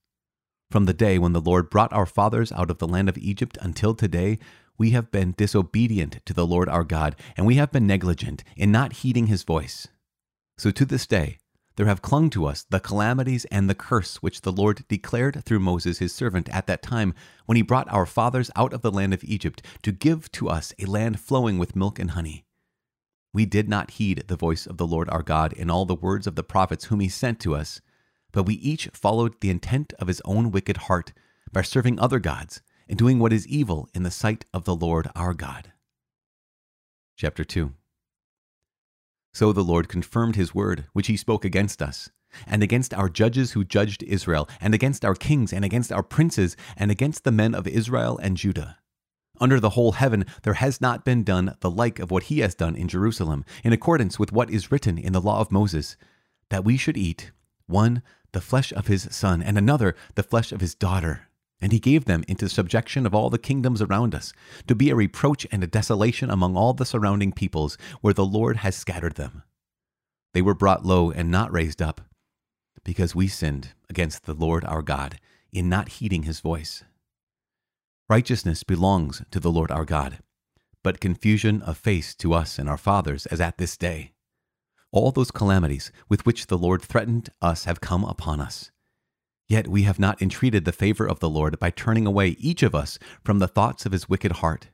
From 0.69 0.85
the 0.85 0.93
day 0.93 1.17
when 1.17 1.31
the 1.31 1.41
Lord 1.41 1.69
brought 1.69 1.93
our 1.93 2.05
fathers 2.05 2.51
out 2.51 2.69
of 2.69 2.79
the 2.79 2.87
land 2.87 3.07
of 3.07 3.17
Egypt 3.17 3.57
until 3.61 3.95
today, 3.95 4.37
we 4.77 4.91
have 4.91 5.09
been 5.09 5.33
disobedient 5.37 6.19
to 6.25 6.33
the 6.33 6.45
Lord 6.45 6.67
our 6.67 6.83
God, 6.83 7.15
and 7.37 7.45
we 7.47 7.55
have 7.55 7.71
been 7.71 7.87
negligent 7.87 8.43
in 8.55 8.71
not 8.71 8.93
heeding 8.93 9.27
his 9.27 9.43
voice. 9.43 9.87
So 10.57 10.69
to 10.71 10.85
this 10.85 11.07
day, 11.07 11.37
there 11.77 11.85
have 11.85 12.01
clung 12.01 12.29
to 12.31 12.45
us 12.45 12.65
the 12.69 12.79
calamities 12.79 13.45
and 13.45 13.69
the 13.69 13.75
curse 13.75 14.17
which 14.17 14.41
the 14.41 14.51
Lord 14.51 14.83
declared 14.87 15.45
through 15.45 15.59
Moses 15.59 15.99
his 15.99 16.13
servant 16.13 16.49
at 16.49 16.67
that 16.67 16.81
time 16.81 17.13
when 17.45 17.55
he 17.55 17.61
brought 17.61 17.91
our 17.91 18.07
fathers 18.07 18.51
out 18.55 18.73
of 18.73 18.81
the 18.81 18.91
land 18.91 19.13
of 19.13 19.23
Egypt 19.23 19.61
to 19.83 19.91
give 19.91 20.31
to 20.33 20.49
us 20.49 20.73
a 20.79 20.85
land 20.85 21.19
flowing 21.19 21.59
with 21.59 21.75
milk 21.75 21.99
and 21.99 22.11
honey. 22.11 22.45
We 23.31 23.45
did 23.45 23.69
not 23.69 23.91
heed 23.91 24.23
the 24.27 24.35
voice 24.35 24.65
of 24.65 24.77
the 24.77 24.87
Lord 24.87 25.07
our 25.09 25.21
God 25.21 25.53
in 25.53 25.69
all 25.69 25.85
the 25.85 25.93
words 25.93 26.25
of 26.25 26.35
the 26.35 26.43
prophets 26.43 26.85
whom 26.85 26.99
he 26.99 27.09
sent 27.09 27.39
to 27.41 27.55
us, 27.55 27.79
but 28.31 28.43
we 28.43 28.55
each 28.55 28.87
followed 28.87 29.39
the 29.39 29.51
intent 29.51 29.93
of 29.99 30.07
his 30.07 30.21
own 30.25 30.49
wicked 30.49 30.77
heart 30.77 31.13
by 31.51 31.61
serving 31.61 31.99
other 31.99 32.19
gods 32.19 32.61
and 32.89 32.97
doing 32.97 33.19
what 33.19 33.31
is 33.33 33.47
evil 33.47 33.87
in 33.93 34.01
the 34.01 34.09
sight 34.09 34.45
of 34.51 34.63
the 34.63 34.75
Lord 34.75 35.09
our 35.15 35.35
God. 35.35 35.71
Chapter 37.15 37.43
2 37.43 37.73
So 39.37 39.53
the 39.53 39.63
Lord 39.63 39.87
confirmed 39.87 40.35
his 40.35 40.55
word, 40.55 40.85
which 40.93 41.05
he 41.05 41.15
spoke 41.15 41.45
against 41.45 41.79
us, 41.79 42.09
and 42.47 42.63
against 42.63 42.91
our 42.91 43.07
judges 43.07 43.51
who 43.51 43.63
judged 43.63 44.01
Israel, 44.01 44.49
and 44.59 44.73
against 44.73 45.05
our 45.05 45.13
kings, 45.13 45.53
and 45.53 45.63
against 45.63 45.91
our 45.91 46.01
princes, 46.01 46.57
and 46.75 46.89
against 46.89 47.23
the 47.23 47.31
men 47.31 47.53
of 47.53 47.67
Israel 47.67 48.17
and 48.17 48.35
Judah 48.35 48.79
under 49.39 49.59
the 49.59 49.75
whole 49.77 49.91
heaven, 49.91 50.25
there 50.41 50.55
has 50.55 50.81
not 50.81 51.05
been 51.05 51.23
done 51.23 51.55
the 51.59 51.69
like 51.69 51.99
of 51.99 52.09
what 52.09 52.23
he 52.23 52.39
has 52.39 52.55
done 52.55 52.75
in 52.75 52.87
Jerusalem, 52.87 53.45
in 53.63 53.71
accordance 53.71 54.17
with 54.17 54.31
what 54.31 54.49
is 54.49 54.71
written 54.71 54.97
in 54.97 55.13
the 55.13 55.21
law 55.21 55.39
of 55.39 55.51
Moses, 55.51 55.97
that 56.49 56.65
we 56.65 56.75
should 56.75 56.97
eat, 56.97 57.29
one, 57.67 58.01
the 58.31 58.41
flesh 58.41 58.73
of 58.73 58.87
his 58.87 59.07
son, 59.11 59.43
and 59.43 59.55
another, 59.55 59.95
the 60.15 60.23
flesh 60.23 60.51
of 60.51 60.61
his 60.61 60.73
daughter. 60.73 61.26
And 61.59 61.71
he 61.71 61.79
gave 61.79 62.05
them 62.05 62.23
into 62.27 62.49
subjection 62.49 63.05
of 63.05 63.15
all 63.15 63.29
the 63.29 63.39
kingdoms 63.39 63.81
around 63.81 64.13
us, 64.13 64.31
to 64.67 64.75
be 64.75 64.89
a 64.89 64.95
reproach 64.95 65.47
and 65.51 65.63
a 65.63 65.67
desolation 65.67 66.29
among 66.29 66.55
all 66.55 66.73
the 66.73 66.85
surrounding 66.85 67.31
peoples, 67.31 67.77
where 68.01 68.13
the 68.13 68.25
Lord 68.25 68.57
has 68.57 68.75
scattered 68.75 69.15
them. 69.15 69.43
They 70.33 70.41
were 70.41 70.53
brought 70.53 70.85
low 70.85 71.09
and 71.09 71.31
not 71.31 71.51
raised 71.51 71.81
up, 71.81 72.01
because 72.83 73.15
we 73.15 73.27
sinned 73.27 73.69
against 73.89 74.25
the 74.25 74.35
Lord 74.35 74.63
our 74.65 74.81
God 74.83 75.19
in 75.51 75.67
not 75.67 75.89
heeding 75.89 76.23
his 76.23 76.41
voice. 76.41 76.83
Righteousness 78.09 78.63
belongs 78.63 79.23
to 79.31 79.39
the 79.39 79.51
Lord 79.51 79.71
our 79.71 79.83
God, 79.83 80.19
but 80.83 81.01
confusion 81.01 81.61
of 81.63 81.77
face 81.77 82.13
to 82.15 82.33
us 82.33 82.59
and 82.59 82.69
our 82.69 82.77
fathers 82.77 83.25
as 83.25 83.41
at 83.41 83.57
this 83.57 83.75
day. 83.75 84.13
All 84.91 85.11
those 85.11 85.31
calamities 85.31 85.91
with 86.07 86.25
which 86.25 86.47
the 86.47 86.57
Lord 86.57 86.81
threatened 86.81 87.29
us 87.41 87.65
have 87.65 87.81
come 87.81 88.05
upon 88.05 88.39
us. 88.39 88.71
Yet 89.47 89.67
we 89.67 89.83
have 89.83 89.99
not 89.99 90.21
entreated 90.21 90.65
the 90.65 90.71
favor 90.71 91.07
of 91.07 91.19
the 91.19 91.29
Lord 91.29 91.57
by 91.57 91.69
turning 91.69 92.05
away 92.05 92.29
each 92.39 92.63
of 92.63 92.75
us 92.75 92.99
from 93.23 93.39
the 93.39 93.47
thoughts 93.47 93.85
of 93.85 93.93
his 93.93 94.09
wicked 94.09 94.33
heart. 94.33 94.67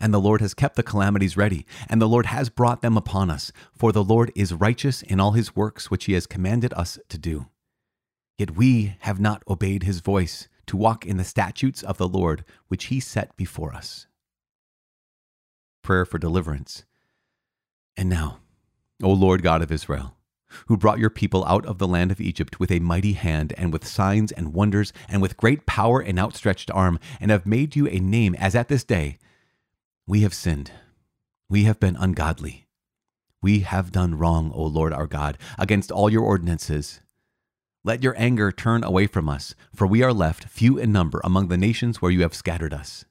And 0.00 0.12
the 0.12 0.20
Lord 0.20 0.40
has 0.40 0.54
kept 0.54 0.76
the 0.76 0.82
calamities 0.82 1.36
ready, 1.36 1.66
and 1.88 2.00
the 2.00 2.08
Lord 2.08 2.26
has 2.26 2.50
brought 2.50 2.82
them 2.82 2.96
upon 2.96 3.30
us, 3.30 3.52
for 3.76 3.92
the 3.92 4.04
Lord 4.04 4.32
is 4.34 4.52
righteous 4.52 5.02
in 5.02 5.20
all 5.20 5.32
his 5.32 5.56
works 5.56 5.90
which 5.90 6.06
he 6.06 6.12
has 6.12 6.26
commanded 6.26 6.72
us 6.74 6.98
to 7.08 7.18
do. 7.18 7.46
Yet 8.36 8.56
we 8.56 8.96
have 9.00 9.18
not 9.20 9.42
obeyed 9.48 9.82
his 9.82 10.00
voice 10.00 10.48
to 10.66 10.76
walk 10.76 11.04
in 11.04 11.16
the 11.16 11.24
statutes 11.24 11.82
of 11.82 11.98
the 11.98 12.08
Lord 12.08 12.44
which 12.68 12.86
he 12.86 13.00
set 13.00 13.36
before 13.36 13.74
us. 13.74 14.06
Prayer 15.82 16.04
for 16.04 16.18
deliverance. 16.18 16.84
And 17.96 18.08
now, 18.08 18.38
O 19.02 19.10
Lord 19.10 19.42
God 19.42 19.62
of 19.62 19.72
Israel, 19.72 20.14
who 20.66 20.76
brought 20.76 20.98
your 20.98 21.10
people 21.10 21.44
out 21.44 21.66
of 21.66 21.78
the 21.78 21.86
land 21.86 22.10
of 22.10 22.20
Egypt 22.20 22.58
with 22.58 22.70
a 22.70 22.78
mighty 22.80 23.12
hand 23.12 23.52
and 23.56 23.72
with 23.72 23.86
signs 23.86 24.32
and 24.32 24.54
wonders 24.54 24.92
and 25.08 25.22
with 25.22 25.36
great 25.36 25.66
power 25.66 26.00
and 26.00 26.18
outstretched 26.18 26.70
arm, 26.70 26.98
and 27.20 27.30
have 27.30 27.46
made 27.46 27.76
you 27.76 27.86
a 27.88 27.98
name 27.98 28.34
as 28.36 28.54
at 28.54 28.68
this 28.68 28.84
day, 28.84 29.18
we 30.06 30.20
have 30.20 30.34
sinned. 30.34 30.70
We 31.48 31.64
have 31.64 31.78
been 31.78 31.96
ungodly. 31.96 32.66
We 33.40 33.60
have 33.60 33.92
done 33.92 34.18
wrong, 34.18 34.50
O 34.54 34.64
Lord 34.64 34.92
our 34.92 35.06
God, 35.06 35.38
against 35.58 35.92
all 35.92 36.10
your 36.10 36.24
ordinances. 36.24 37.00
Let 37.84 38.02
your 38.02 38.14
anger 38.18 38.50
turn 38.50 38.82
away 38.82 39.06
from 39.06 39.28
us, 39.28 39.54
for 39.74 39.86
we 39.86 40.02
are 40.02 40.12
left 40.12 40.44
few 40.44 40.78
in 40.78 40.92
number 40.92 41.20
among 41.22 41.48
the 41.48 41.56
nations 41.56 42.02
where 42.02 42.10
you 42.10 42.22
have 42.22 42.34
scattered 42.34 42.74
us. 42.74 43.04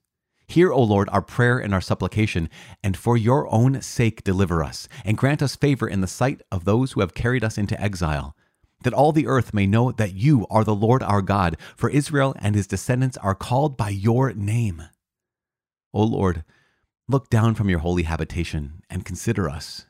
Hear, 0.47 0.71
O 0.71 0.81
Lord, 0.81 1.09
our 1.09 1.21
prayer 1.21 1.59
and 1.59 1.73
our 1.73 1.81
supplication, 1.81 2.49
and 2.81 2.95
for 2.95 3.17
your 3.17 3.53
own 3.53 3.81
sake 3.81 4.23
deliver 4.23 4.63
us, 4.63 4.87
and 5.03 5.17
grant 5.17 5.41
us 5.41 5.57
favor 5.57 5.87
in 5.87 5.99
the 5.99 6.07
sight 6.07 6.41
of 6.51 6.63
those 6.63 6.93
who 6.93 7.01
have 7.01 7.13
carried 7.13 7.43
us 7.43 7.57
into 7.57 7.79
exile, 7.81 8.33
that 8.83 8.93
all 8.93 9.11
the 9.11 9.27
earth 9.27 9.53
may 9.53 9.67
know 9.67 9.91
that 9.91 10.13
you 10.13 10.47
are 10.49 10.63
the 10.63 10.75
Lord 10.75 11.03
our 11.03 11.21
God, 11.21 11.57
for 11.75 11.89
Israel 11.89 12.33
and 12.39 12.55
his 12.55 12.65
descendants 12.65 13.17
are 13.17 13.35
called 13.35 13.75
by 13.75 13.89
your 13.89 14.31
name. 14.33 14.83
O 15.93 16.03
Lord, 16.03 16.45
look 17.09 17.29
down 17.29 17.53
from 17.53 17.69
your 17.69 17.79
holy 17.79 18.03
habitation 18.03 18.83
and 18.89 19.03
consider 19.03 19.49
us. 19.49 19.85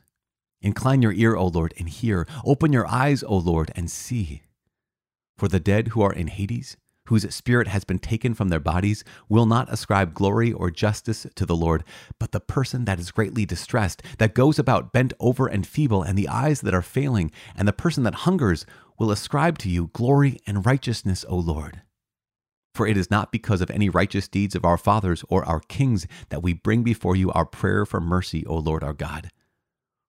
Incline 0.60 1.02
your 1.02 1.12
ear, 1.12 1.36
O 1.36 1.46
Lord, 1.46 1.72
and 1.78 1.88
hear. 1.88 2.26
Open 2.44 2.72
your 2.72 2.86
eyes, 2.88 3.22
O 3.22 3.36
Lord, 3.36 3.70
and 3.76 3.88
see. 3.88 4.42
For 5.36 5.46
the 5.46 5.60
dead 5.60 5.88
who 5.88 6.02
are 6.02 6.12
in 6.12 6.26
Hades, 6.26 6.76
whose 7.08 7.34
spirit 7.34 7.68
has 7.68 7.84
been 7.84 7.98
taken 7.98 8.34
from 8.34 8.48
their 8.48 8.60
bodies, 8.60 9.02
will 9.28 9.46
not 9.46 9.72
ascribe 9.72 10.14
glory 10.14 10.52
or 10.52 10.70
justice 10.70 11.26
to 11.34 11.44
the 11.44 11.56
Lord, 11.56 11.84
but 12.18 12.32
the 12.32 12.40
person 12.40 12.84
that 12.84 13.00
is 13.00 13.10
greatly 13.10 13.44
distressed, 13.44 14.02
that 14.18 14.34
goes 14.34 14.58
about 14.58 14.92
bent 14.92 15.12
over 15.18 15.46
and 15.46 15.66
feeble, 15.66 16.02
and 16.02 16.16
the 16.16 16.28
eyes 16.28 16.60
that 16.60 16.74
are 16.74 16.82
failing, 16.82 17.30
and 17.56 17.66
the 17.66 17.72
person 17.72 18.02
that 18.04 18.14
hungers, 18.26 18.66
will 18.98 19.10
ascribe 19.10 19.58
to 19.58 19.70
you 19.70 19.90
glory 19.92 20.38
and 20.46 20.66
righteousness, 20.66 21.24
O 21.28 21.36
Lord. 21.36 21.82
For 22.74 22.86
it 22.86 22.96
is 22.96 23.10
not 23.10 23.32
because 23.32 23.60
of 23.60 23.70
any 23.70 23.88
righteous 23.88 24.28
deeds 24.28 24.54
of 24.54 24.64
our 24.64 24.78
fathers 24.78 25.24
or 25.28 25.44
our 25.44 25.60
kings 25.60 26.06
that 26.28 26.42
we 26.42 26.52
bring 26.52 26.82
before 26.82 27.16
you 27.16 27.30
our 27.32 27.46
prayer 27.46 27.84
for 27.86 28.00
mercy, 28.00 28.44
O 28.46 28.56
Lord 28.56 28.84
our 28.84 28.92
God. 28.92 29.30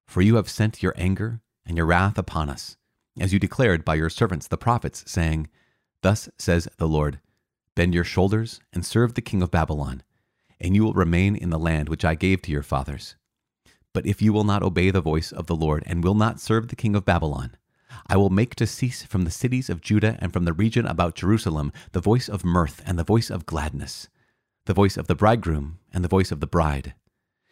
For 0.08 0.22
you 0.22 0.36
have 0.36 0.50
sent 0.50 0.84
your 0.84 0.94
anger 0.98 1.41
and 1.65 1.77
your 1.77 1.86
wrath 1.86 2.18
upon 2.18 2.50
us 2.50 2.77
as 3.20 3.34
you 3.34 3.39
declared 3.39 3.84
by 3.84 3.96
your 3.96 4.10
servants 4.10 4.48
the 4.48 4.58
prophets, 4.58 5.03
saying, 5.08 5.50
Thus 6.01 6.29
says 6.38 6.68
the 6.77 6.88
Lord 6.88 7.20
Bend 7.75 7.94
your 7.94 8.03
shoulders 8.03 8.60
and 8.74 8.86
serve 8.86 9.13
the 9.13 9.22
king 9.22 9.41
of 9.41 9.51
Babylon, 9.51 10.03
and 10.60 10.75
you 10.75 10.84
will 10.84 10.94
remain 10.94 11.36
in 11.36 11.50
the 11.50 11.60
land 11.60 11.88
which 11.88 12.03
I 12.03 12.15
gave 12.15 12.41
to 12.41 12.51
your 12.51 12.63
fathers. 12.63 13.15
But 13.94 14.06
if 14.06 14.22
you 14.22 14.34
will 14.34 14.44
not 14.44 14.63
obey 14.63 14.91
the 14.91 15.01
voice 15.01 15.32
of 15.32 15.48
the 15.48 15.56
Lord 15.56 15.84
and 15.86 16.03
will 16.03 16.15
not 16.15 16.39
serve 16.39 16.68
the 16.68 16.75
king 16.75 16.96
of 16.96 17.06
Babylon, 17.06 17.56
I 18.08 18.18
will 18.18 18.29
make 18.29 18.56
to 18.56 18.68
cease 18.68 19.03
from 19.03 19.24
the 19.24 19.32
cities 19.32 19.70
of 19.70 19.82
Judah 19.82 20.18
and 20.20 20.32
from 20.32 20.46
the 20.46 20.53
region 20.53 20.86
about 20.86 21.15
Jerusalem 21.15 21.72
the 21.91 22.01
voice 22.01 22.29
of 22.29 22.46
mirth 22.46 22.82
and 22.86 23.00
the 23.00 23.03
voice 23.03 23.29
of 23.29 23.46
gladness, 23.46 24.10
the 24.65 24.74
voice 24.74 24.98
of 24.98 25.08
the 25.08 25.15
bridegroom 25.15 25.79
and 25.91 26.03
the 26.03 26.10
voice 26.10 26.32
of 26.32 26.39
the 26.39 26.48
bride, 26.48 26.94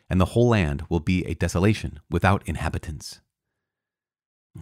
and 0.09 0.21
the 0.21 0.25
whole 0.25 0.49
land 0.49 0.83
will 0.89 0.99
be 0.99 1.25
a 1.25 1.33
desolation 1.33 1.99
without 2.09 2.43
inhabitants. 2.45 3.19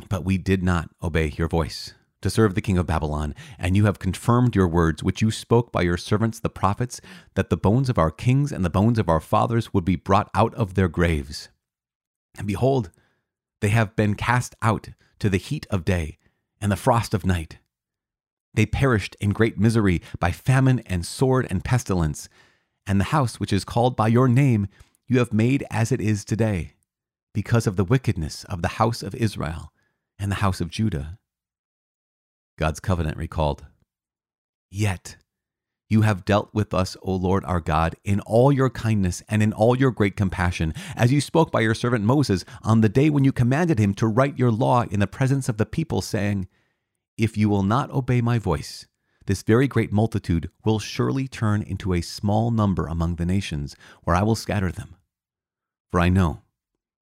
But 0.09 0.23
we 0.23 0.37
did 0.37 0.63
not 0.63 0.89
obey 1.03 1.33
your 1.37 1.47
voice 1.47 1.93
to 2.25 2.29
serve 2.31 2.55
the 2.55 2.61
king 2.61 2.79
of 2.79 2.87
Babylon, 2.87 3.35
and 3.59 3.77
you 3.77 3.85
have 3.85 3.99
confirmed 3.99 4.55
your 4.55 4.67
words, 4.67 5.03
which 5.03 5.21
you 5.21 5.29
spoke 5.29 5.71
by 5.71 5.83
your 5.83 5.95
servants 5.95 6.39
the 6.39 6.49
prophets, 6.49 6.99
that 7.35 7.51
the 7.51 7.55
bones 7.55 7.87
of 7.87 7.99
our 7.99 8.09
kings 8.09 8.51
and 8.51 8.65
the 8.65 8.69
bones 8.71 8.97
of 8.97 9.07
our 9.07 9.19
fathers 9.19 9.75
would 9.75 9.85
be 9.85 9.95
brought 9.95 10.31
out 10.33 10.51
of 10.55 10.73
their 10.73 10.87
graves. 10.87 11.49
And 12.35 12.47
behold, 12.47 12.89
they 13.61 13.69
have 13.69 13.95
been 13.95 14.15
cast 14.15 14.55
out 14.63 14.89
to 15.19 15.29
the 15.29 15.37
heat 15.37 15.67
of 15.69 15.85
day 15.85 16.17
and 16.59 16.71
the 16.71 16.75
frost 16.75 17.13
of 17.13 17.27
night. 17.27 17.59
They 18.55 18.65
perished 18.65 19.15
in 19.19 19.29
great 19.29 19.59
misery 19.59 20.01
by 20.19 20.31
famine 20.31 20.79
and 20.87 21.05
sword 21.05 21.45
and 21.51 21.63
pestilence, 21.63 22.27
and 22.87 22.99
the 22.99 23.05
house 23.05 23.39
which 23.39 23.53
is 23.53 23.63
called 23.63 23.95
by 23.95 24.07
your 24.07 24.27
name 24.27 24.67
you 25.05 25.19
have 25.19 25.31
made 25.31 25.63
as 25.69 25.91
it 25.91 26.01
is 26.01 26.25
today, 26.25 26.73
because 27.35 27.67
of 27.67 27.75
the 27.75 27.85
wickedness 27.85 28.45
of 28.45 28.63
the 28.63 28.79
house 28.79 29.03
of 29.03 29.13
Israel 29.13 29.71
and 30.17 30.31
the 30.31 30.37
house 30.37 30.59
of 30.59 30.71
Judah. 30.71 31.19
God's 32.57 32.79
covenant 32.79 33.17
recalled. 33.17 33.65
Yet 34.69 35.17
you 35.89 36.01
have 36.01 36.25
dealt 36.25 36.49
with 36.53 36.73
us, 36.73 36.97
O 37.01 37.13
Lord 37.13 37.45
our 37.45 37.59
God, 37.59 37.95
in 38.03 38.19
all 38.21 38.51
your 38.51 38.69
kindness 38.69 39.21
and 39.27 39.43
in 39.43 39.53
all 39.53 39.77
your 39.77 39.91
great 39.91 40.15
compassion, 40.15 40.73
as 40.95 41.11
you 41.11 41.21
spoke 41.21 41.51
by 41.51 41.61
your 41.61 41.75
servant 41.75 42.03
Moses 42.03 42.43
on 42.63 42.81
the 42.81 42.89
day 42.89 43.09
when 43.09 43.23
you 43.23 43.31
commanded 43.31 43.79
him 43.79 43.93
to 43.95 44.07
write 44.07 44.39
your 44.39 44.51
law 44.51 44.83
in 44.83 44.99
the 44.99 45.07
presence 45.07 45.47
of 45.47 45.57
the 45.57 45.65
people, 45.65 46.01
saying, 46.01 46.47
If 47.17 47.37
you 47.37 47.49
will 47.49 47.63
not 47.63 47.91
obey 47.91 48.21
my 48.21 48.39
voice, 48.39 48.87
this 49.27 49.43
very 49.43 49.67
great 49.67 49.91
multitude 49.91 50.49
will 50.63 50.79
surely 50.79 51.27
turn 51.27 51.61
into 51.61 51.93
a 51.93 52.01
small 52.01 52.51
number 52.51 52.87
among 52.87 53.15
the 53.15 53.25
nations, 53.25 53.75
where 54.03 54.15
I 54.15 54.23
will 54.23 54.35
scatter 54.35 54.71
them. 54.71 54.95
For 55.91 55.99
I 55.99 56.09
know 56.09 56.41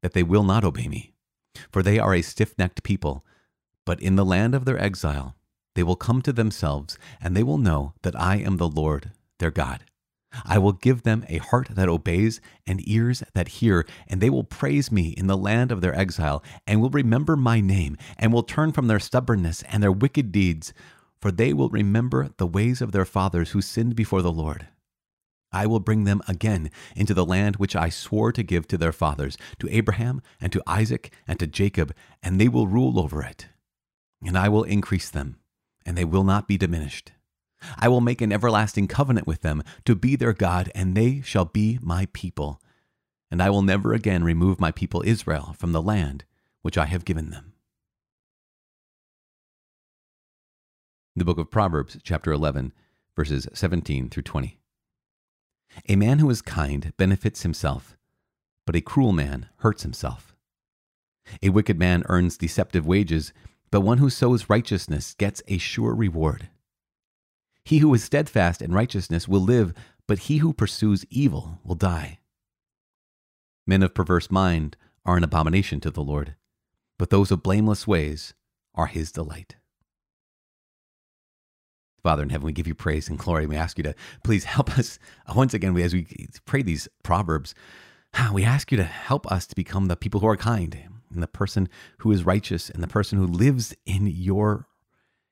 that 0.02 0.14
they 0.14 0.24
will 0.24 0.44
not 0.44 0.66
obey 0.66 0.88
me 0.88 1.14
for 1.72 1.84
they 1.84 2.00
are 2.00 2.14
a 2.14 2.22
stiff 2.22 2.58
necked 2.58 2.84
people. 2.84 3.26
But 3.86 4.02
in 4.02 4.16
the 4.16 4.26
land 4.26 4.56
of 4.56 4.66
their 4.66 4.80
exile, 4.80 5.36
they 5.76 5.84
will 5.84 5.96
come 5.96 6.22
to 6.22 6.34
themselves, 6.34 6.98
and 7.22 7.36
they 7.36 7.44
will 7.44 7.58
know 7.58 7.94
that 8.04 8.20
I 8.20 8.38
am 8.38 8.58
the 8.58 8.68
Lord 8.68 9.12
their 9.40 9.52
God. 9.52 9.84
I 10.46 10.58
will 10.58 10.72
give 10.74 11.04
them 11.04 11.26
a 11.30 11.38
heart 11.38 11.70
that 11.72 11.90
obeys 11.90 12.42
and 12.66 12.88
ears 12.88 13.24
that 13.34 13.60
hear, 13.60 13.86
and 14.08 14.20
they 14.20 14.30
will 14.30 14.44
praise 14.44 14.92
me 14.92 15.10
in 15.10 15.28
the 15.28 15.38
land 15.38 15.72
of 15.72 15.82
their 15.82 15.96
exile, 15.96 16.44
and 16.66 16.82
will 16.82 16.90
remember 16.90 17.36
my 17.36 17.62
name, 17.62 17.98
and 18.18 18.34
will 18.34 18.44
turn 18.44 18.72
from 18.72 18.88
their 18.88 19.00
stubbornness 19.00 19.64
and 19.64 19.84
their 19.84 19.92
wicked 19.92 20.32
deeds, 20.32 20.74
for 21.22 21.32
they 21.32 21.54
will 21.54 21.70
remember 21.70 22.30
the 22.38 22.48
ways 22.48 22.82
of 22.82 22.92
their 22.92 23.06
fathers 23.06 23.52
who 23.52 23.62
sinned 23.62 23.96
before 23.96 24.22
the 24.22 24.32
Lord. 24.32 24.68
I 25.52 25.68
will 25.68 25.80
bring 25.80 26.06
them 26.06 26.24
again 26.28 26.72
into 26.96 27.14
the 27.14 27.26
land 27.26 27.58
which 27.58 27.76
I 27.76 27.90
swore 27.90 28.32
to 28.32 28.42
give 28.42 28.68
to 28.70 28.78
their 28.78 28.92
fathers, 28.92 29.38
to 29.60 29.70
Abraham 29.70 30.22
and 30.42 30.52
to 30.52 30.64
Isaac 30.66 31.14
and 31.28 31.40
to 31.40 31.46
Jacob, 31.46 31.94
and 32.24 32.42
they 32.42 32.48
will 32.48 32.68
rule 32.68 33.00
over 33.00 33.22
it. 33.22 33.50
And 34.26 34.36
I 34.36 34.50
will 34.50 34.64
increase 34.64 35.12
them, 35.12 35.38
and 35.86 35.98
they 35.98 36.06
will 36.06 36.24
not 36.24 36.48
be 36.48 36.58
diminished. 36.58 37.12
I 37.78 37.88
will 37.88 38.02
make 38.02 38.22
an 38.22 38.32
everlasting 38.32 38.88
covenant 38.88 39.28
with 39.28 39.42
them 39.42 39.64
to 39.86 39.96
be 39.96 40.16
their 40.16 40.34
God, 40.34 40.72
and 40.76 40.96
they 40.96 41.22
shall 41.22 41.46
be 41.46 41.80
my 41.82 42.08
people. 42.14 42.62
And 43.32 43.42
I 43.42 43.50
will 43.50 43.62
never 43.62 43.94
again 43.94 44.24
remove 44.24 44.60
my 44.60 44.72
people 44.72 45.04
Israel 45.06 45.56
from 45.58 45.72
the 45.72 45.82
land 45.82 46.26
which 46.62 46.78
I 46.78 46.86
have 46.86 47.06
given 47.06 47.30
them. 47.30 47.54
The 51.16 51.26
book 51.26 51.38
of 51.38 51.52
Proverbs, 51.52 51.98
chapter 52.04 52.32
11, 52.32 52.74
verses 53.16 53.48
17 53.54 54.10
through 54.10 54.24
20. 54.24 54.58
A 55.90 55.96
man 55.96 56.20
who 56.20 56.30
is 56.30 56.42
kind 56.42 56.94
benefits 56.98 57.44
himself, 57.44 57.96
but 58.66 58.76
a 58.76 58.82
cruel 58.82 59.14
man 59.14 59.48
hurts 59.58 59.84
himself. 59.84 60.36
A 61.42 61.50
wicked 61.50 61.78
man 61.78 62.04
earns 62.08 62.38
deceptive 62.38 62.86
wages, 62.86 63.34
but 63.74 63.82
one 63.82 63.98
who 63.98 64.12
sows 64.12 64.52
righteousness 64.52 65.16
gets 65.16 65.42
a 65.48 65.58
sure 65.58 65.96
reward. 65.96 66.48
He 67.66 67.80
who 67.80 67.92
is 67.96 68.04
steadfast 68.04 68.62
in 68.62 68.72
righteousness 68.72 69.28
will 69.28 69.42
live, 69.42 69.74
but 70.08 70.20
he 70.20 70.38
who 70.38 70.54
pursues 70.54 71.08
evil 71.10 71.60
will 71.64 71.74
die. 71.74 72.20
Men 73.66 73.82
of 73.82 73.96
perverse 73.96 74.30
mind 74.30 74.78
are 75.08 75.18
an 75.18 75.24
abomination 75.24 75.80
to 75.80 75.90
the 75.90 76.04
Lord, 76.04 76.36
but 77.00 77.10
those 77.10 77.32
of 77.32 77.42
blameless 77.42 77.88
ways 77.88 78.36
are 78.76 78.86
his 78.86 79.12
delight. 79.12 79.56
Father 82.04 82.22
in 82.22 82.30
heaven, 82.30 82.46
we 82.46 82.54
give 82.54 82.68
you 82.68 82.76
praise 82.76 83.10
and 83.10 83.18
glory. 83.18 83.48
We 83.48 83.56
ask 83.56 83.80
you 83.80 83.84
to 83.86 83.96
please 84.24 84.44
help 84.44 84.78
us 84.78 85.00
uh, 85.26 85.34
once 85.36 85.56
again 85.56 85.76
as 85.80 85.96
we 85.96 86.28
pray 86.46 86.62
these 86.62 86.88
proverbs. 87.02 87.56
We 88.32 88.44
ask 88.44 88.72
you 88.72 88.78
to 88.78 88.84
help 88.84 89.32
us 89.32 89.48
to 89.48 89.56
become 89.56 89.88
the 89.88 89.96
people 89.96 90.20
who 90.20 90.28
are 90.28 90.38
kind 90.38 90.93
and 91.14 91.24
the 91.24 91.28
person 91.28 91.70
who 92.00 92.12
is 92.12 92.26
righteous 92.26 92.70
and 92.70 92.82
the 92.82 92.88
person 92.88 93.18
who 93.18 93.28
lives 93.28 93.76
in 93.86 94.08
your 94.08 94.68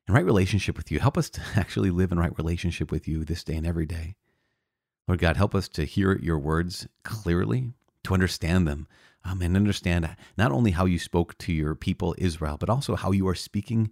in 0.08 0.14
right 0.14 0.26
relationship 0.26 0.78
with 0.78 0.92
you. 0.92 1.00
Help 1.00 1.18
us 1.18 1.30
to 1.30 1.42
actually 1.56 1.92
live 1.92 2.12
in 2.12 2.20
right 2.20 2.38
relationship 2.38 2.92
with 2.92 3.08
you 3.08 3.24
this 3.24 3.44
day 3.44 3.56
and 3.56 3.68
every 3.68 3.86
day. 3.86 4.16
Lord 5.08 5.20
God, 5.20 5.38
help 5.38 5.56
us 5.56 5.68
to 5.70 5.84
hear 5.86 6.18
your 6.18 6.40
words 6.40 6.88
clearly, 7.04 7.74
to 8.04 8.14
understand 8.14 8.68
them, 8.68 8.88
um, 9.24 9.42
and 9.42 9.56
understand 9.56 10.16
not 10.38 10.52
only 10.52 10.72
how 10.72 10.86
you 10.86 11.00
spoke 11.00 11.38
to 11.40 11.54
your 11.54 11.76
people 11.76 12.16
Israel, 12.18 12.58
but 12.58 12.70
also 12.70 12.96
how 12.96 13.12
you 13.12 13.28
are 13.28 13.36
speaking 13.36 13.92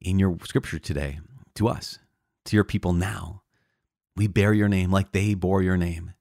in 0.00 0.18
your 0.18 0.36
scripture 0.44 0.78
today 0.78 1.20
to 1.54 1.68
us, 1.68 1.98
to 2.44 2.56
your 2.56 2.64
people 2.64 2.92
now. 2.92 3.42
We 4.16 4.26
bear 4.26 4.52
your 4.52 4.68
name 4.68 4.90
like 4.90 5.12
they 5.12 5.34
bore 5.34 5.62
your 5.62 5.76
name. 5.76 6.14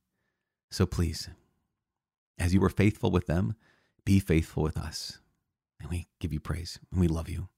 So 0.69 0.85
please, 0.85 1.29
as 2.37 2.53
you 2.53 2.59
were 2.59 2.69
faithful 2.69 3.11
with 3.11 3.27
them, 3.27 3.55
be 4.05 4.19
faithful 4.19 4.63
with 4.63 4.77
us. 4.77 5.19
And 5.79 5.89
we 5.89 6.07
give 6.19 6.31
you 6.31 6.39
praise 6.39 6.79
and 6.91 7.01
we 7.01 7.07
love 7.07 7.29
you. 7.29 7.49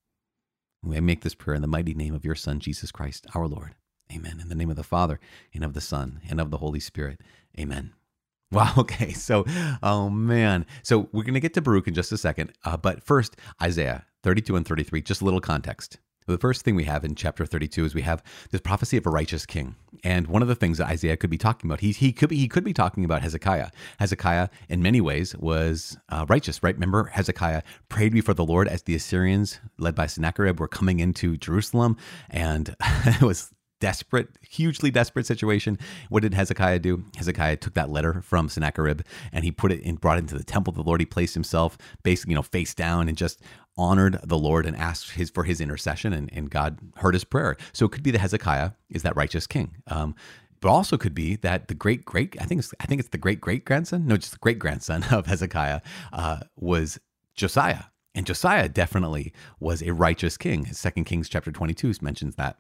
We 0.84 1.00
make 1.02 1.22
this 1.22 1.36
prayer 1.36 1.56
in 1.56 1.62
the 1.62 1.68
mighty 1.68 1.94
name 1.94 2.14
of 2.14 2.24
your 2.24 2.36
Son, 2.36 2.60
Jesus 2.60 2.92
Christ, 2.92 3.26
our 3.36 3.48
Lord. 3.48 3.76
Amen. 4.12 4.40
In 4.40 4.48
the 4.48 4.56
name 4.56 4.70
of 4.70 4.76
the 4.78 4.84
Father, 4.84 5.20
and 5.54 5.64
of 5.64 5.74
the 5.74 5.82
Son, 5.82 6.22
and 6.30 6.40
of 6.40 6.50
the 6.50 6.58
Holy 6.58 6.80
Spirit. 6.80 7.22
Amen. 7.60 7.94
Wow. 8.50 8.72
Okay. 8.78 9.12
So, 9.12 9.44
oh 9.84 10.10
man. 10.10 10.66
So 10.82 11.10
we're 11.12 11.24
going 11.24 11.34
to 11.34 11.42
get 11.42 11.54
to 11.56 11.62
Baruch 11.62 11.90
in 11.90 11.94
just 11.94 12.14
a 12.14 12.18
second. 12.18 12.54
Uh, 12.64 12.78
but 12.78 13.04
first, 13.04 13.36
Isaiah 13.62 14.06
32 14.24 14.56
and 14.56 14.66
33, 14.66 15.02
just 15.02 15.20
a 15.20 15.26
little 15.26 15.42
context. 15.42 15.98
The 16.28 16.38
first 16.38 16.64
thing 16.64 16.76
we 16.76 16.84
have 16.84 17.06
in 17.06 17.16
chapter 17.16 17.46
32 17.46 17.86
is 17.86 17.96
we 17.96 18.02
have 18.02 18.22
this 18.52 18.60
prophecy 18.60 18.98
of 18.98 19.06
a 19.06 19.10
righteous 19.10 19.46
king. 19.46 19.76
And 20.04 20.28
one 20.28 20.42
of 20.42 20.50
the 20.50 20.56
things 20.56 20.78
that 20.78 20.90
Isaiah 20.90 21.16
could 21.16 21.30
be 21.30 21.38
talking 21.38 21.70
about, 21.70 21.80
he, 21.80 21.92
he, 21.92 22.12
could, 22.12 22.28
be, 22.28 22.36
he 22.36 22.50
could 22.50 22.66
be 22.66 22.74
talking 22.74 23.06
about 23.06 23.22
Hezekiah. 23.22 23.70
Hezekiah, 24.00 24.50
in 24.68 24.82
many 24.82 25.00
ways, 25.00 25.36
was 25.38 25.98
uh, 26.10 26.26
righteous, 26.28 26.62
right? 26.62 26.76
Remember, 26.76 27.06
Hezekiah 27.06 27.64
prayed 27.88 28.12
before 28.12 28.34
the 28.34 28.46
Lord 28.46 28.68
as 28.68 28.84
the 28.84 28.94
Assyrians, 28.94 29.62
led 29.78 29.96
by 29.96 30.06
Sennacherib, 30.06 30.60
were 30.60 30.68
coming 30.68 31.00
into 31.00 31.38
Jerusalem. 31.38 31.96
And 32.30 32.76
it 33.06 33.22
was 33.22 33.54
desperate, 33.80 34.30
hugely 34.42 34.92
desperate 34.92 35.26
situation. 35.26 35.78
What 36.10 36.24
did 36.24 36.34
Hezekiah 36.34 36.80
do? 36.80 37.04
Hezekiah 37.16 37.58
took 37.58 37.74
that 37.76 37.90
letter 37.90 38.22
from 38.22 38.50
Sennacherib 38.50 39.02
and 39.32 39.44
he 39.44 39.52
put 39.52 39.72
it 39.72 39.84
and 39.84 40.00
brought 40.00 40.18
it 40.18 40.22
into 40.22 40.38
the 40.38 40.44
temple 40.44 40.72
of 40.72 40.76
the 40.76 40.84
Lord. 40.84 41.00
He 41.00 41.06
placed 41.06 41.34
himself 41.34 41.78
basically, 42.04 42.32
you 42.32 42.36
know, 42.36 42.42
face 42.42 42.74
down 42.74 43.08
and 43.08 43.18
just 43.18 43.42
honored 43.78 44.20
the 44.24 44.38
Lord 44.38 44.66
and 44.66 44.76
asked 44.76 45.12
his 45.12 45.30
for 45.30 45.44
his 45.44 45.62
intercession, 45.62 46.14
and, 46.14 46.32
and 46.34 46.50
God 46.50 46.80
heard 46.98 47.14
his 47.14 47.24
prayer. 47.24 47.56
So 47.74 47.86
it 47.86 47.92
could 47.92 48.04
be 48.04 48.12
that 48.12 48.20
Hezekiah 48.20 48.72
is 48.90 49.04
that 49.04 49.16
righteous 49.16 49.46
king. 49.46 49.76
Um, 49.88 50.16
but 50.60 50.70
also 50.70 50.98
could 50.98 51.14
be 51.14 51.36
that 51.38 51.68
the 51.68 51.76
great 51.76 52.04
great 52.04 52.36
I 52.42 52.46
think 52.46 52.60
it's, 52.60 52.74
I 52.80 52.88
think 52.88 53.00
it's 53.00 53.10
the 53.10 53.20
great 53.20 53.40
great 53.40 53.64
grandson 53.64 54.08
no 54.08 54.18
just 54.18 54.32
the 54.32 54.40
great 54.40 54.58
grandson 54.58 55.04
of 55.12 55.28
Hezekiah 55.28 55.82
uh, 56.12 56.40
was 56.56 57.00
Josiah 57.36 57.84
and 58.18 58.26
Josiah 58.26 58.68
definitely 58.68 59.32
was 59.60 59.84
a 59.84 59.94
righteous 59.94 60.38
king. 60.38 60.66
Second 60.74 61.04
Kings 61.04 61.30
chapter 61.30 61.52
22 61.52 61.94
mentions 62.02 62.36
that. 62.36 62.58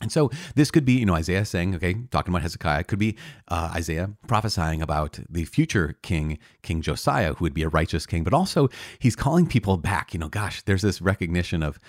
And 0.00 0.12
so 0.12 0.30
this 0.54 0.70
could 0.70 0.84
be, 0.84 0.92
you 0.92 1.06
know, 1.06 1.14
Isaiah 1.14 1.44
saying, 1.44 1.74
okay, 1.74 1.94
talking 2.10 2.32
about 2.32 2.42
Hezekiah, 2.42 2.84
could 2.84 2.98
be 3.00 3.16
uh, 3.48 3.72
Isaiah 3.74 4.10
prophesying 4.26 4.80
about 4.80 5.18
the 5.28 5.44
future 5.44 5.96
king, 6.02 6.38
King 6.62 6.82
Josiah, 6.82 7.34
who 7.34 7.44
would 7.44 7.54
be 7.54 7.62
a 7.64 7.68
righteous 7.68 8.06
king, 8.06 8.22
but 8.22 8.32
also 8.32 8.68
he's 8.98 9.16
calling 9.16 9.46
people 9.46 9.76
back. 9.76 10.14
You 10.14 10.20
know, 10.20 10.28
gosh, 10.28 10.62
there's 10.62 10.82
this 10.82 11.02
recognition 11.02 11.62
of 11.62 11.80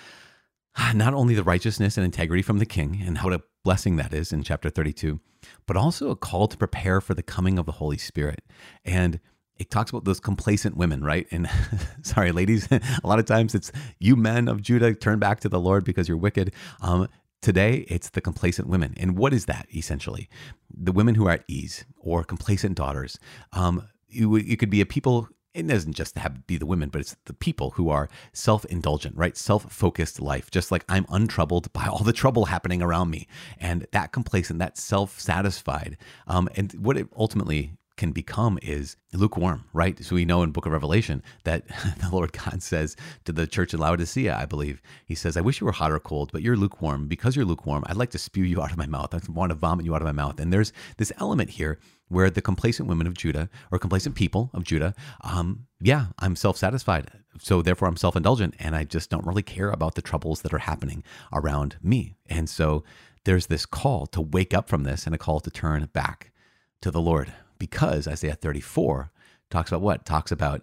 ah, 0.76 0.92
not 0.94 1.14
only 1.14 1.34
the 1.34 1.44
righteousness 1.44 1.96
and 1.96 2.04
integrity 2.04 2.42
from 2.42 2.58
the 2.58 2.66
king 2.66 3.02
and 3.04 3.18
how 3.18 3.30
a 3.30 3.40
blessing 3.64 3.96
that 3.96 4.12
is 4.12 4.32
in 4.32 4.42
chapter 4.42 4.70
32, 4.70 5.20
but 5.66 5.76
also 5.76 6.10
a 6.10 6.16
call 6.16 6.48
to 6.48 6.56
prepare 6.56 7.00
for 7.00 7.14
the 7.14 7.22
coming 7.22 7.58
of 7.58 7.66
the 7.66 7.72
Holy 7.72 7.98
Spirit. 7.98 8.42
And 8.84 9.20
it 9.56 9.70
talks 9.70 9.90
about 9.90 10.04
those 10.04 10.20
complacent 10.20 10.76
women, 10.76 11.04
right? 11.04 11.26
And 11.30 11.48
sorry, 12.02 12.32
ladies, 12.32 12.66
a 12.70 12.80
lot 13.04 13.18
of 13.18 13.26
times 13.26 13.54
it's 13.54 13.70
you 13.98 14.16
men 14.16 14.48
of 14.48 14.62
Judah 14.62 14.94
turn 14.94 15.18
back 15.18 15.40
to 15.40 15.48
the 15.48 15.60
Lord 15.60 15.84
because 15.84 16.08
you're 16.08 16.16
wicked. 16.16 16.52
Um, 16.80 17.08
Today, 17.42 17.86
it's 17.88 18.10
the 18.10 18.20
complacent 18.20 18.68
women. 18.68 18.94
And 18.98 19.16
what 19.16 19.32
is 19.32 19.46
that 19.46 19.66
essentially? 19.74 20.28
The 20.72 20.92
women 20.92 21.14
who 21.14 21.26
are 21.26 21.32
at 21.32 21.44
ease 21.48 21.84
or 21.98 22.22
complacent 22.22 22.76
daughters. 22.76 23.18
Um, 23.52 23.88
you, 24.08 24.36
you 24.36 24.56
could 24.56 24.70
be 24.70 24.80
a 24.80 24.86
people 24.86 25.28
it 25.52 25.66
doesn't 25.66 25.94
just 25.94 26.16
have 26.16 26.34
to 26.34 26.40
be 26.40 26.58
the 26.58 26.66
women, 26.66 26.90
but 26.90 27.00
it's 27.00 27.16
the 27.24 27.34
people 27.34 27.70
who 27.70 27.88
are 27.88 28.08
self 28.32 28.64
indulgent, 28.66 29.16
right? 29.16 29.36
Self 29.36 29.70
focused 29.72 30.20
life, 30.20 30.50
just 30.50 30.70
like 30.70 30.84
I'm 30.88 31.06
untroubled 31.08 31.72
by 31.72 31.86
all 31.86 32.04
the 32.04 32.12
trouble 32.12 32.46
happening 32.46 32.82
around 32.82 33.10
me. 33.10 33.26
And 33.58 33.86
that 33.92 34.12
complacent, 34.12 34.60
that 34.60 34.78
self 34.78 35.18
satisfied. 35.18 35.96
Um, 36.26 36.48
and 36.54 36.72
what 36.74 36.96
it 36.96 37.08
ultimately 37.16 37.72
can 38.00 38.12
become 38.12 38.58
is 38.62 38.96
lukewarm, 39.12 39.66
right? 39.74 40.02
So 40.02 40.14
we 40.14 40.24
know 40.24 40.42
in 40.42 40.52
book 40.52 40.64
of 40.64 40.72
Revelation 40.72 41.22
that 41.44 41.66
the 41.98 42.08
Lord 42.10 42.32
God 42.32 42.62
says 42.62 42.96
to 43.26 43.32
the 43.32 43.46
church 43.46 43.74
in 43.74 43.78
Laodicea, 43.78 44.34
I 44.34 44.46
believe, 44.46 44.80
he 45.04 45.14
says, 45.14 45.36
I 45.36 45.42
wish 45.42 45.60
you 45.60 45.66
were 45.66 45.72
hot 45.72 45.92
or 45.92 46.00
cold, 46.00 46.30
but 46.32 46.40
you're 46.40 46.56
lukewarm. 46.56 47.08
Because 47.08 47.36
you're 47.36 47.44
lukewarm, 47.44 47.84
I'd 47.86 47.98
like 47.98 48.10
to 48.12 48.18
spew 48.18 48.42
you 48.42 48.62
out 48.62 48.70
of 48.70 48.78
my 48.78 48.86
mouth. 48.86 49.14
I 49.14 49.20
want 49.30 49.50
to 49.50 49.54
vomit 49.54 49.84
you 49.84 49.94
out 49.94 50.00
of 50.00 50.06
my 50.06 50.12
mouth. 50.12 50.40
And 50.40 50.50
there's 50.50 50.72
this 50.96 51.12
element 51.18 51.50
here 51.50 51.78
where 52.08 52.30
the 52.30 52.40
complacent 52.40 52.88
women 52.88 53.06
of 53.06 53.18
Judah 53.18 53.50
or 53.70 53.78
complacent 53.78 54.14
people 54.14 54.50
of 54.54 54.64
Judah, 54.64 54.94
um, 55.20 55.66
yeah, 55.78 56.06
I'm 56.18 56.36
self 56.36 56.56
satisfied. 56.56 57.10
So 57.38 57.60
therefore, 57.60 57.86
I'm 57.86 57.98
self 57.98 58.16
indulgent 58.16 58.54
and 58.58 58.74
I 58.74 58.84
just 58.84 59.10
don't 59.10 59.26
really 59.26 59.42
care 59.42 59.70
about 59.70 59.94
the 59.94 60.02
troubles 60.02 60.40
that 60.40 60.54
are 60.54 60.58
happening 60.58 61.04
around 61.34 61.76
me. 61.82 62.14
And 62.30 62.48
so 62.48 62.82
there's 63.24 63.48
this 63.48 63.66
call 63.66 64.06
to 64.06 64.22
wake 64.22 64.54
up 64.54 64.70
from 64.70 64.84
this 64.84 65.04
and 65.04 65.14
a 65.14 65.18
call 65.18 65.40
to 65.40 65.50
turn 65.50 65.86
back 65.92 66.32
to 66.80 66.90
the 66.90 67.02
Lord 67.02 67.34
because 67.60 68.08
Isaiah 68.08 68.34
34 68.34 69.12
talks 69.50 69.70
about 69.70 69.82
what? 69.82 70.04
Talks 70.04 70.32
about 70.32 70.62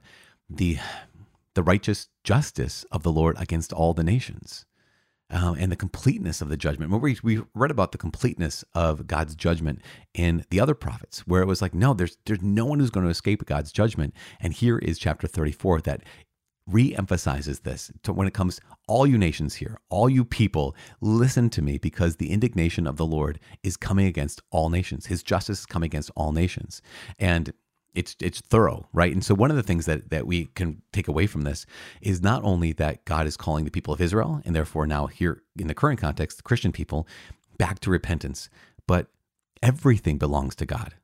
the 0.49 0.79
the 1.53 1.63
righteous 1.63 2.09
justice 2.23 2.85
of 2.91 3.01
the 3.01 3.11
Lord 3.11 3.35
against 3.39 3.71
all 3.71 3.93
the 3.93 4.03
nations. 4.03 4.65
Um, 5.29 5.57
and 5.59 5.69
the 5.69 5.75
completeness 5.75 6.39
of 6.39 6.47
the 6.47 6.55
judgment. 6.55 6.89
We, 7.01 7.17
we 7.21 7.41
read 7.53 7.69
about 7.69 7.91
the 7.91 7.97
completeness 7.97 8.63
of 8.73 9.07
God's 9.07 9.35
judgment 9.35 9.81
in 10.13 10.45
the 10.51 10.61
other 10.61 10.73
prophets, 10.73 11.27
where 11.27 11.41
it 11.41 11.47
was 11.47 11.61
like, 11.61 11.73
no, 11.73 11.93
there's 11.93 12.17
there's 12.25 12.41
no 12.41 12.63
one 12.63 12.79
who's 12.79 12.91
going 12.91 13.05
to 13.05 13.09
escape 13.11 13.45
God's 13.45 13.73
judgment. 13.73 14.13
And 14.39 14.53
here 14.53 14.77
is 14.77 14.97
chapter 14.97 15.27
34 15.27 15.81
that 15.81 16.03
re-emphasizes 16.67 17.61
this 17.61 17.91
to 18.03 18.11
when 18.13 18.27
it 18.27 18.33
comes 18.33 18.59
all 18.87 19.07
you 19.07 19.17
nations 19.17 19.55
here 19.55 19.79
all 19.89 20.09
you 20.09 20.25
people 20.25 20.75
listen 21.01 21.49
to 21.49 21.61
me 21.61 21.77
because 21.77 22.17
the 22.17 22.29
indignation 22.31 22.85
of 22.85 22.97
the 22.97 23.05
lord 23.05 23.39
is 23.63 23.77
coming 23.77 24.05
against 24.05 24.41
all 24.51 24.69
nations. 24.69 25.07
His 25.07 25.23
justice 25.23 25.59
is 25.59 25.65
coming 25.65 25.87
against 25.87 26.11
all 26.15 26.31
nations. 26.31 26.81
And 27.19 27.53
it's 27.93 28.15
it's 28.21 28.41
thorough 28.41 28.87
right? 28.93 29.11
And 29.11 29.23
so 29.23 29.33
one 29.33 29.49
of 29.49 29.57
the 29.57 29.63
things 29.63 29.85
that 29.85 30.09
that 30.09 30.27
we 30.27 30.45
can 30.55 30.81
take 30.91 31.07
away 31.07 31.25
from 31.25 31.41
this 31.41 31.65
is 32.01 32.21
not 32.21 32.43
only 32.43 32.73
that 32.73 33.05
god 33.05 33.25
is 33.25 33.37
calling 33.37 33.65
the 33.65 33.71
people 33.71 33.93
of 33.93 34.01
israel 34.01 34.41
and 34.45 34.55
therefore 34.55 34.85
now 34.85 35.07
here 35.07 35.41
in 35.57 35.67
the 35.67 35.73
current 35.73 35.99
context 35.99 36.37
the 36.37 36.43
christian 36.43 36.71
people 36.71 37.07
back 37.57 37.79
to 37.79 37.89
repentance 37.89 38.49
but 38.87 39.07
everything 39.63 40.17
belongs 40.17 40.55
to 40.55 40.65
god. 40.65 40.95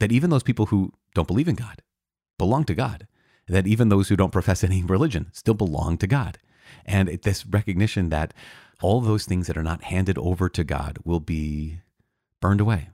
That 0.00 0.12
even 0.12 0.30
those 0.30 0.42
people 0.44 0.66
who 0.66 0.92
don't 1.14 1.26
believe 1.26 1.48
in 1.48 1.56
God 1.56 1.82
belong 2.38 2.64
to 2.64 2.74
God, 2.74 3.07
that 3.48 3.66
even 3.66 3.88
those 3.88 4.08
who 4.08 4.16
don't 4.16 4.32
profess 4.32 4.62
any 4.62 4.82
religion 4.82 5.30
still 5.32 5.54
belong 5.54 5.96
to 5.98 6.06
God. 6.06 6.38
And 6.84 7.08
this 7.08 7.46
recognition 7.46 8.08
that 8.10 8.34
all 8.82 9.00
those 9.00 9.24
things 9.24 9.46
that 9.46 9.56
are 9.56 9.62
not 9.62 9.84
handed 9.84 10.18
over 10.18 10.48
to 10.48 10.64
God 10.64 10.98
will 11.04 11.20
be 11.20 11.80
burned 12.40 12.60
away. 12.60 12.90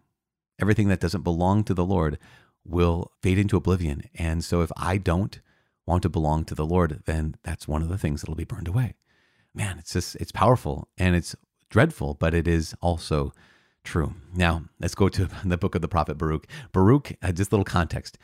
Everything 0.61 0.89
that 0.89 1.01
doesn't 1.01 1.23
belong 1.23 1.65
to 1.65 1.75
the 1.75 1.85
Lord 1.85 2.19
will 2.65 3.13
fade 3.23 3.39
into 3.39 3.57
oblivion. 3.57 4.05
And 4.15 4.43
so 4.45 4.63
if 4.63 4.73
I 4.77 4.97
don't 4.97 5.41
want 5.87 6.03
to 6.03 6.09
belong 6.09 6.45
to 6.47 6.55
the 6.55 6.65
Lord, 6.65 7.03
then 7.05 7.37
that's 7.43 7.69
one 7.69 7.83
of 7.83 7.89
the 7.89 7.99
things 7.99 8.23
that'll 8.23 8.35
be 8.35 8.45
burned 8.45 8.69
away. 8.69 8.95
Man, 9.55 9.79
it's 9.79 9.93
just, 9.93 10.17
it's 10.17 10.33
powerful 10.33 10.89
and 10.97 11.15
it's 11.15 11.37
dreadful, 11.69 12.15
but 12.15 12.35
it 12.35 12.49
is 12.49 12.75
also 12.81 13.33
true. 13.85 14.15
Now, 14.35 14.65
let's 14.81 14.95
go 14.95 15.09
to 15.11 15.29
the 15.45 15.59
book 15.59 15.75
of 15.75 15.83
the 15.83 15.89
prophet 15.89 16.17
Baruch. 16.17 16.47
Baruch, 16.73 17.13
uh, 17.23 17.33
just 17.33 17.53
a 17.53 17.55
little 17.55 17.65
context. 17.65 18.17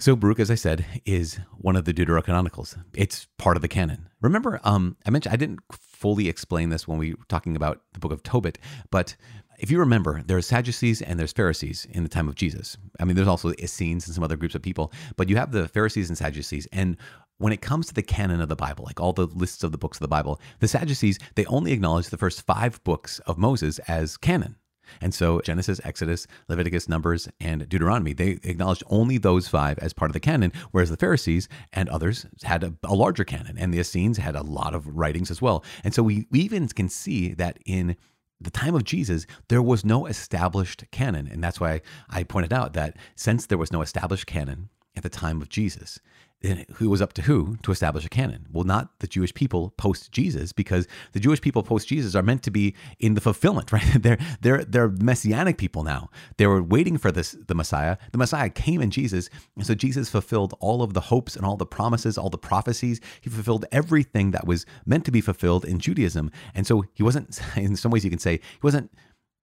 So 0.00 0.16
Baruch, 0.16 0.40
as 0.40 0.50
I 0.50 0.54
said, 0.54 0.86
is 1.04 1.40
one 1.58 1.76
of 1.76 1.84
the 1.84 1.92
Deuterocanonicals. 1.92 2.74
It's 2.94 3.26
part 3.36 3.56
of 3.56 3.60
the 3.60 3.68
canon. 3.68 4.08
Remember, 4.22 4.58
um, 4.64 4.96
I 5.04 5.10
mentioned 5.10 5.34
I 5.34 5.36
didn't 5.36 5.60
fully 5.70 6.26
explain 6.26 6.70
this 6.70 6.88
when 6.88 6.96
we 6.96 7.12
were 7.12 7.26
talking 7.28 7.54
about 7.54 7.82
the 7.92 7.98
book 7.98 8.10
of 8.10 8.22
Tobit, 8.22 8.56
but 8.90 9.14
if 9.58 9.70
you 9.70 9.78
remember, 9.78 10.22
there's 10.24 10.46
Sadducees 10.46 11.02
and 11.02 11.20
there's 11.20 11.34
Pharisees 11.34 11.86
in 11.90 12.02
the 12.02 12.08
time 12.08 12.30
of 12.30 12.34
Jesus. 12.34 12.78
I 12.98 13.04
mean, 13.04 13.14
there's 13.14 13.28
also 13.28 13.52
Essenes 13.58 14.06
and 14.06 14.14
some 14.14 14.24
other 14.24 14.36
groups 14.36 14.54
of 14.54 14.62
people, 14.62 14.90
but 15.16 15.28
you 15.28 15.36
have 15.36 15.52
the 15.52 15.68
Pharisees 15.68 16.08
and 16.08 16.16
Sadducees. 16.16 16.66
And 16.72 16.96
when 17.36 17.52
it 17.52 17.60
comes 17.60 17.86
to 17.88 17.94
the 17.94 18.02
canon 18.02 18.40
of 18.40 18.48
the 18.48 18.56
Bible, 18.56 18.84
like 18.86 19.00
all 19.00 19.12
the 19.12 19.26
lists 19.26 19.62
of 19.64 19.70
the 19.70 19.76
books 19.76 19.98
of 19.98 20.02
the 20.02 20.08
Bible, 20.08 20.40
the 20.60 20.68
Sadducees, 20.68 21.18
they 21.34 21.44
only 21.44 21.72
acknowledge 21.72 22.08
the 22.08 22.16
first 22.16 22.40
five 22.46 22.82
books 22.84 23.18
of 23.26 23.36
Moses 23.36 23.78
as 23.80 24.16
canon. 24.16 24.56
And 25.00 25.14
so 25.14 25.40
Genesis, 25.40 25.80
Exodus, 25.84 26.26
Leviticus, 26.48 26.88
Numbers, 26.88 27.28
and 27.40 27.68
Deuteronomy, 27.68 28.12
they 28.12 28.38
acknowledged 28.42 28.82
only 28.88 29.18
those 29.18 29.48
five 29.48 29.78
as 29.78 29.92
part 29.92 30.10
of 30.10 30.14
the 30.14 30.20
canon, 30.20 30.52
whereas 30.70 30.90
the 30.90 30.96
Pharisees 30.96 31.48
and 31.72 31.88
others 31.88 32.26
had 32.42 32.64
a, 32.64 32.74
a 32.84 32.94
larger 32.94 33.24
canon, 33.24 33.56
and 33.58 33.72
the 33.72 33.80
Essenes 33.80 34.18
had 34.18 34.36
a 34.36 34.42
lot 34.42 34.74
of 34.74 34.86
writings 34.86 35.30
as 35.30 35.42
well. 35.42 35.64
And 35.84 35.94
so 35.94 36.02
we, 36.02 36.26
we 36.30 36.40
even 36.40 36.68
can 36.68 36.88
see 36.88 37.34
that 37.34 37.58
in 37.64 37.96
the 38.40 38.50
time 38.50 38.74
of 38.74 38.84
Jesus, 38.84 39.26
there 39.48 39.62
was 39.62 39.84
no 39.84 40.06
established 40.06 40.84
canon. 40.90 41.28
And 41.30 41.44
that's 41.44 41.60
why 41.60 41.82
I 42.08 42.22
pointed 42.22 42.52
out 42.52 42.72
that 42.72 42.96
since 43.14 43.46
there 43.46 43.58
was 43.58 43.72
no 43.72 43.82
established 43.82 44.26
canon 44.26 44.70
at 44.96 45.02
the 45.02 45.10
time 45.10 45.42
of 45.42 45.48
Jesus, 45.50 46.00
who 46.42 46.88
was 46.88 47.02
up 47.02 47.12
to 47.12 47.22
who 47.22 47.56
to 47.62 47.70
establish 47.70 48.04
a 48.04 48.08
canon? 48.08 48.46
Well, 48.50 48.64
not 48.64 48.98
the 49.00 49.06
Jewish 49.06 49.34
people 49.34 49.70
post 49.76 50.10
Jesus, 50.10 50.52
because 50.52 50.88
the 51.12 51.20
Jewish 51.20 51.40
people 51.40 51.62
post 51.62 51.88
Jesus 51.88 52.14
are 52.14 52.22
meant 52.22 52.42
to 52.44 52.50
be 52.50 52.74
in 52.98 53.14
the 53.14 53.20
fulfillment, 53.20 53.72
right? 53.72 53.84
they're 53.94 54.18
they're 54.40 54.64
they're 54.64 54.88
messianic 54.88 55.58
people 55.58 55.82
now. 55.82 56.08
They 56.38 56.46
were 56.46 56.62
waiting 56.62 56.96
for 56.96 57.12
this 57.12 57.36
the 57.46 57.54
Messiah. 57.54 57.98
The 58.12 58.18
Messiah 58.18 58.48
came 58.48 58.80
in 58.80 58.90
Jesus, 58.90 59.28
and 59.56 59.66
so 59.66 59.74
Jesus 59.74 60.08
fulfilled 60.08 60.54
all 60.60 60.82
of 60.82 60.94
the 60.94 61.00
hopes 61.00 61.36
and 61.36 61.44
all 61.44 61.56
the 61.56 61.66
promises, 61.66 62.16
all 62.16 62.30
the 62.30 62.38
prophecies. 62.38 63.00
He 63.20 63.28
fulfilled 63.28 63.66
everything 63.70 64.30
that 64.30 64.46
was 64.46 64.64
meant 64.86 65.04
to 65.04 65.10
be 65.10 65.20
fulfilled 65.20 65.64
in 65.64 65.78
Judaism. 65.78 66.30
And 66.54 66.66
so 66.66 66.84
he 66.94 67.02
wasn't. 67.02 67.40
In 67.56 67.76
some 67.76 67.90
ways, 67.90 68.04
you 68.04 68.10
can 68.10 68.18
say 68.18 68.36
he 68.36 68.60
wasn't 68.62 68.90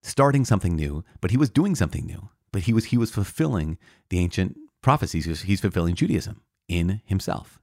starting 0.02 0.44
something 0.44 0.74
new, 0.74 1.04
but 1.20 1.30
he 1.30 1.36
was 1.36 1.50
doing 1.50 1.74
something 1.74 2.04
new. 2.06 2.30
But 2.50 2.62
he 2.62 2.72
was 2.72 2.86
he 2.86 2.98
was 2.98 3.10
fulfilling 3.10 3.78
the 4.08 4.18
ancient 4.18 4.56
prophecies. 4.82 5.26
He's, 5.26 5.42
he's 5.42 5.60
fulfilling 5.60 5.94
Judaism 5.94 6.40
in 6.68 7.00
himself. 7.04 7.58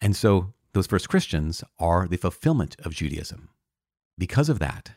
And 0.00 0.16
so 0.16 0.52
those 0.72 0.86
first 0.86 1.08
Christians 1.08 1.62
are 1.78 2.06
the 2.06 2.16
fulfillment 2.16 2.76
of 2.84 2.94
Judaism. 2.94 3.50
Because 4.16 4.48
of 4.48 4.58
that, 4.60 4.92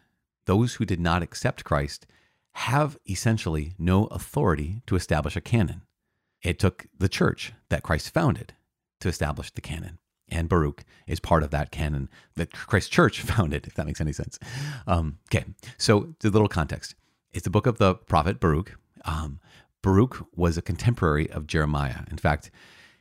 those 0.45 0.75
who 0.75 0.85
did 0.85 0.99
not 0.99 1.23
accept 1.23 1.63
Christ 1.63 2.05
have 2.53 2.97
essentially 3.07 3.73
no 3.77 4.05
authority 4.05 4.81
to 4.87 4.95
establish 4.95 5.35
a 5.35 5.41
canon. 5.41 5.81
It 6.41 6.59
took 6.59 6.87
the 6.97 7.09
church 7.09 7.53
that 7.69 7.83
Christ 7.83 8.13
founded 8.13 8.53
to 8.99 9.09
establish 9.09 9.51
the 9.51 9.61
canon. 9.61 9.99
And 10.29 10.49
Baruch 10.49 10.83
is 11.05 11.19
part 11.19 11.43
of 11.43 11.51
that 11.51 11.71
canon 11.71 12.09
that 12.35 12.51
Christ 12.51 12.91
Church 12.91 13.21
founded, 13.33 13.67
if 13.67 13.75
that 13.75 13.85
makes 13.85 14.01
any 14.01 14.13
sense. 14.13 14.39
Um, 14.85 15.19
okay, 15.29 15.45
so 15.77 16.13
the 16.19 16.29
little 16.29 16.47
context. 16.47 16.95
It's 17.31 17.43
the 17.43 17.49
book 17.49 17.67
of 17.67 17.77
the 17.77 17.95
prophet 17.95 18.39
Baruch. 18.39 18.77
Um, 19.05 19.39
Baruch 19.81 20.25
was 20.35 20.57
a 20.57 20.61
contemporary 20.61 21.29
of 21.29 21.47
Jeremiah. 21.47 22.01
In 22.09 22.17
fact, 22.17 22.51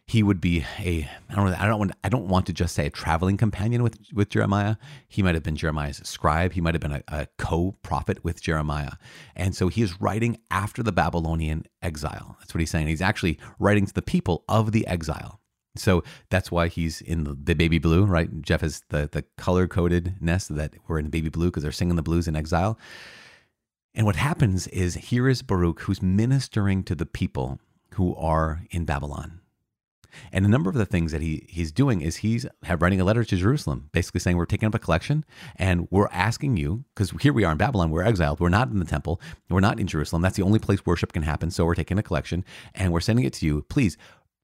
he 0.07 0.23
would 0.23 0.41
be 0.41 0.65
a 0.79 1.09
I 1.29 1.35
don't 1.35 1.49
I 1.49 1.67
don't 1.67 1.79
want 1.79 1.93
I 2.05 2.09
don't 2.09 2.29
want 2.29 2.47
to 2.47 2.53
just 2.53 2.75
say 2.75 2.87
a 2.87 2.91
traveling 2.91 3.37
companion 3.37 3.83
with 3.83 3.99
with 4.13 4.31
Jeremiah. 4.31 4.77
He 5.09 5.23
might 5.23 5.35
have 5.35 5.43
been 5.43 5.57
Jeremiah's 5.57 6.01
scribe. 6.05 6.53
He 6.53 6.61
might 6.61 6.75
have 6.75 6.81
been 6.81 6.93
a, 6.93 7.03
a 7.09 7.27
co-prophet 7.39 8.23
with 8.23 8.41
Jeremiah, 8.41 8.93
and 9.35 9.55
so 9.55 9.69
he 9.69 9.83
is 9.83 10.01
writing 10.01 10.39
after 10.51 10.83
the 10.83 10.93
Babylonian 10.93 11.67
exile. 11.83 12.37
That's 12.39 12.55
what 12.55 12.61
he's 12.61 12.71
saying. 12.71 12.87
He's 12.87 13.03
actually 13.03 13.39
writing 13.59 13.87
to 13.87 13.93
the 13.93 14.03
people 14.03 14.45
of 14.49 14.73
the 14.73 14.87
exile. 14.87 15.41
So 15.75 16.05
that's 16.31 16.51
why 16.51 16.69
he's 16.69 17.03
in 17.03 17.25
the, 17.25 17.55
baby 17.55 17.79
blue, 17.79 18.07
right? 18.07 18.31
Jeff 18.41 18.63
is 18.63 18.83
the 18.91 19.09
the 19.11 19.25
color 19.37 19.67
coded 19.67 20.15
nest 20.21 20.55
that 20.55 20.75
we're 20.87 21.01
in 21.01 21.07
the 21.07 21.11
baby 21.11 21.31
blue 21.31 21.47
because 21.47 21.65
they're 21.65 21.73
singing 21.73 21.97
the 21.97 22.03
blues 22.03 22.29
in 22.29 22.37
exile. 22.37 22.79
And 23.93 24.07
what 24.07 24.17
happens 24.17 24.69
is 24.69 24.95
here 24.95 25.29
is 25.29 25.43
Baruch 25.43 25.81
who's 25.81 26.01
ministering 26.01 26.85
to 26.85 26.95
the 26.95 27.07
people 27.07 27.59
who 27.95 28.15
are 28.15 28.63
in 28.71 28.85
Babylon. 28.85 29.41
And 30.33 30.45
a 30.45 30.49
number 30.49 30.71
of 30.71 30.77
the 30.77 30.87
things 30.87 31.13
that 31.13 31.23
he 31.23 31.47
he's 31.49 31.73
doing 31.73 32.01
is 32.01 32.17
he's 32.17 32.47
writing 32.79 33.01
a 33.01 33.05
letter 33.05 33.25
to 33.25 33.37
Jerusalem, 33.37 33.91
basically 33.93 34.21
saying 34.21 34.37
we're 34.37 34.47
taking 34.47 34.67
up 34.67 34.75
a 34.75 34.79
collection 34.79 35.25
and 35.57 35.89
we're 35.91 36.09
asking 36.09 36.57
you 36.57 36.85
because 36.95 37.11
here 37.21 37.33
we 37.33 37.45
are 37.45 37.53
in 37.53 37.59
Babylon, 37.59 37.91
we're 37.91 38.03
exiled, 38.03 38.41
we're 38.41 38.49
not 38.49 38.71
in 38.71 38.79
the 38.79 38.85
temple, 38.85 39.21
we're 39.49 39.61
not 39.61 39.81
in 39.81 39.87
Jerusalem. 39.87 40.23
That's 40.23 40.37
the 40.37 40.43
only 40.43 40.59
place 40.59 40.85
worship 40.85 41.13
can 41.13 41.23
happen. 41.23 41.51
So 41.51 41.65
we're 41.65 41.75
taking 41.75 41.99
a 41.99 42.03
collection 42.03 42.45
and 42.75 42.93
we're 42.93 43.01
sending 43.01 43.25
it 43.25 43.33
to 43.35 43.47
you. 43.47 43.63
Please 43.69 43.97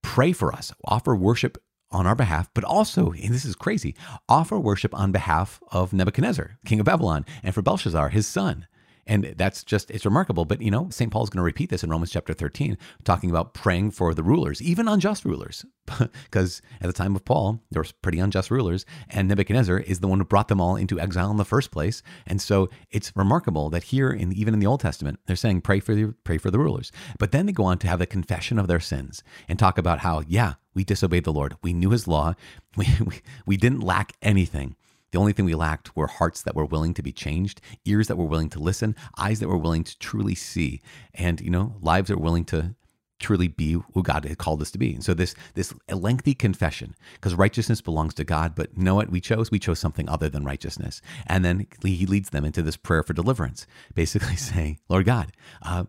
pray 0.02 0.32
for 0.32 0.52
us, 0.52 0.72
offer 0.84 1.14
worship 1.14 1.58
on 1.90 2.06
our 2.06 2.14
behalf, 2.14 2.50
but 2.54 2.64
also, 2.64 3.12
and 3.12 3.34
this 3.34 3.44
is 3.44 3.54
crazy, 3.54 3.94
offer 4.28 4.58
worship 4.58 4.94
on 4.98 5.12
behalf 5.12 5.60
of 5.70 5.92
Nebuchadnezzar, 5.92 6.58
king 6.64 6.80
of 6.80 6.86
Babylon, 6.86 7.24
and 7.42 7.54
for 7.54 7.62
Belshazzar, 7.62 8.08
his 8.08 8.26
son. 8.26 8.66
And 9.06 9.34
that's 9.36 9.64
just, 9.64 9.90
it's 9.90 10.04
remarkable. 10.04 10.44
But, 10.44 10.62
you 10.62 10.70
know, 10.70 10.88
St. 10.90 11.10
Paul's 11.10 11.30
going 11.30 11.40
to 11.40 11.44
repeat 11.44 11.70
this 11.70 11.82
in 11.82 11.90
Romans 11.90 12.10
chapter 12.10 12.32
13, 12.32 12.78
talking 13.04 13.30
about 13.30 13.54
praying 13.54 13.90
for 13.90 14.14
the 14.14 14.22
rulers, 14.22 14.62
even 14.62 14.88
unjust 14.88 15.24
rulers. 15.24 15.64
Because 16.24 16.62
at 16.80 16.86
the 16.86 16.92
time 16.92 17.16
of 17.16 17.24
Paul, 17.24 17.60
there 17.70 17.82
were 17.82 17.88
pretty 18.00 18.18
unjust 18.18 18.50
rulers, 18.50 18.86
and 19.10 19.28
Nebuchadnezzar 19.28 19.78
is 19.78 20.00
the 20.00 20.06
one 20.06 20.20
who 20.20 20.24
brought 20.24 20.48
them 20.48 20.60
all 20.60 20.76
into 20.76 21.00
exile 21.00 21.30
in 21.30 21.36
the 21.36 21.44
first 21.44 21.70
place. 21.70 22.02
And 22.26 22.40
so 22.40 22.70
it's 22.90 23.12
remarkable 23.16 23.68
that 23.70 23.84
here, 23.84 24.10
in, 24.10 24.32
even 24.32 24.54
in 24.54 24.60
the 24.60 24.66
Old 24.66 24.80
Testament, 24.80 25.18
they're 25.26 25.36
saying, 25.36 25.62
pray 25.62 25.80
for, 25.80 25.94
the, 25.94 26.14
pray 26.24 26.38
for 26.38 26.50
the 26.50 26.58
rulers. 26.58 26.92
But 27.18 27.32
then 27.32 27.46
they 27.46 27.52
go 27.52 27.64
on 27.64 27.78
to 27.78 27.88
have 27.88 27.98
the 27.98 28.06
confession 28.06 28.58
of 28.58 28.68
their 28.68 28.80
sins 28.80 29.22
and 29.48 29.58
talk 29.58 29.76
about 29.76 29.98
how, 29.98 30.22
yeah, 30.26 30.54
we 30.74 30.84
disobeyed 30.84 31.24
the 31.24 31.32
Lord. 31.32 31.56
We 31.62 31.72
knew 31.72 31.90
his 31.90 32.08
law. 32.08 32.34
We, 32.74 32.86
we, 33.04 33.20
we 33.44 33.56
didn't 33.58 33.80
lack 33.80 34.14
anything. 34.22 34.76
The 35.12 35.18
only 35.18 35.32
thing 35.32 35.44
we 35.44 35.54
lacked 35.54 35.94
were 35.94 36.06
hearts 36.06 36.42
that 36.42 36.56
were 36.56 36.64
willing 36.64 36.94
to 36.94 37.02
be 37.02 37.12
changed, 37.12 37.60
ears 37.84 38.08
that 38.08 38.16
were 38.16 38.24
willing 38.24 38.50
to 38.50 38.58
listen, 38.58 38.96
eyes 39.16 39.40
that 39.40 39.48
were 39.48 39.58
willing 39.58 39.84
to 39.84 39.98
truly 39.98 40.34
see, 40.34 40.80
and 41.14 41.40
you 41.40 41.50
know, 41.50 41.76
lives 41.80 42.08
that 42.08 42.16
were 42.16 42.24
willing 42.24 42.46
to 42.46 42.74
truly 43.22 43.48
be 43.48 43.78
who 43.94 44.02
God 44.02 44.24
had 44.24 44.38
called 44.38 44.60
us 44.60 44.70
to 44.72 44.78
be. 44.78 44.92
And 44.94 45.04
so 45.04 45.14
this 45.14 45.34
this 45.54 45.72
lengthy 45.88 46.34
confession, 46.34 46.94
because 47.14 47.34
righteousness 47.34 47.80
belongs 47.80 48.14
to 48.14 48.24
God, 48.24 48.54
but 48.54 48.76
know 48.76 48.96
what 48.96 49.10
we 49.10 49.20
chose? 49.20 49.50
We 49.50 49.58
chose 49.58 49.78
something 49.78 50.08
other 50.08 50.28
than 50.28 50.44
righteousness. 50.44 51.00
And 51.26 51.44
then 51.44 51.66
he 51.82 52.04
leads 52.04 52.30
them 52.30 52.44
into 52.44 52.62
this 52.62 52.76
prayer 52.76 53.02
for 53.02 53.14
deliverance, 53.14 53.66
basically 53.94 54.36
saying, 54.36 54.80
Lord 54.88 55.06
God, 55.06 55.32
uh, 55.62 55.84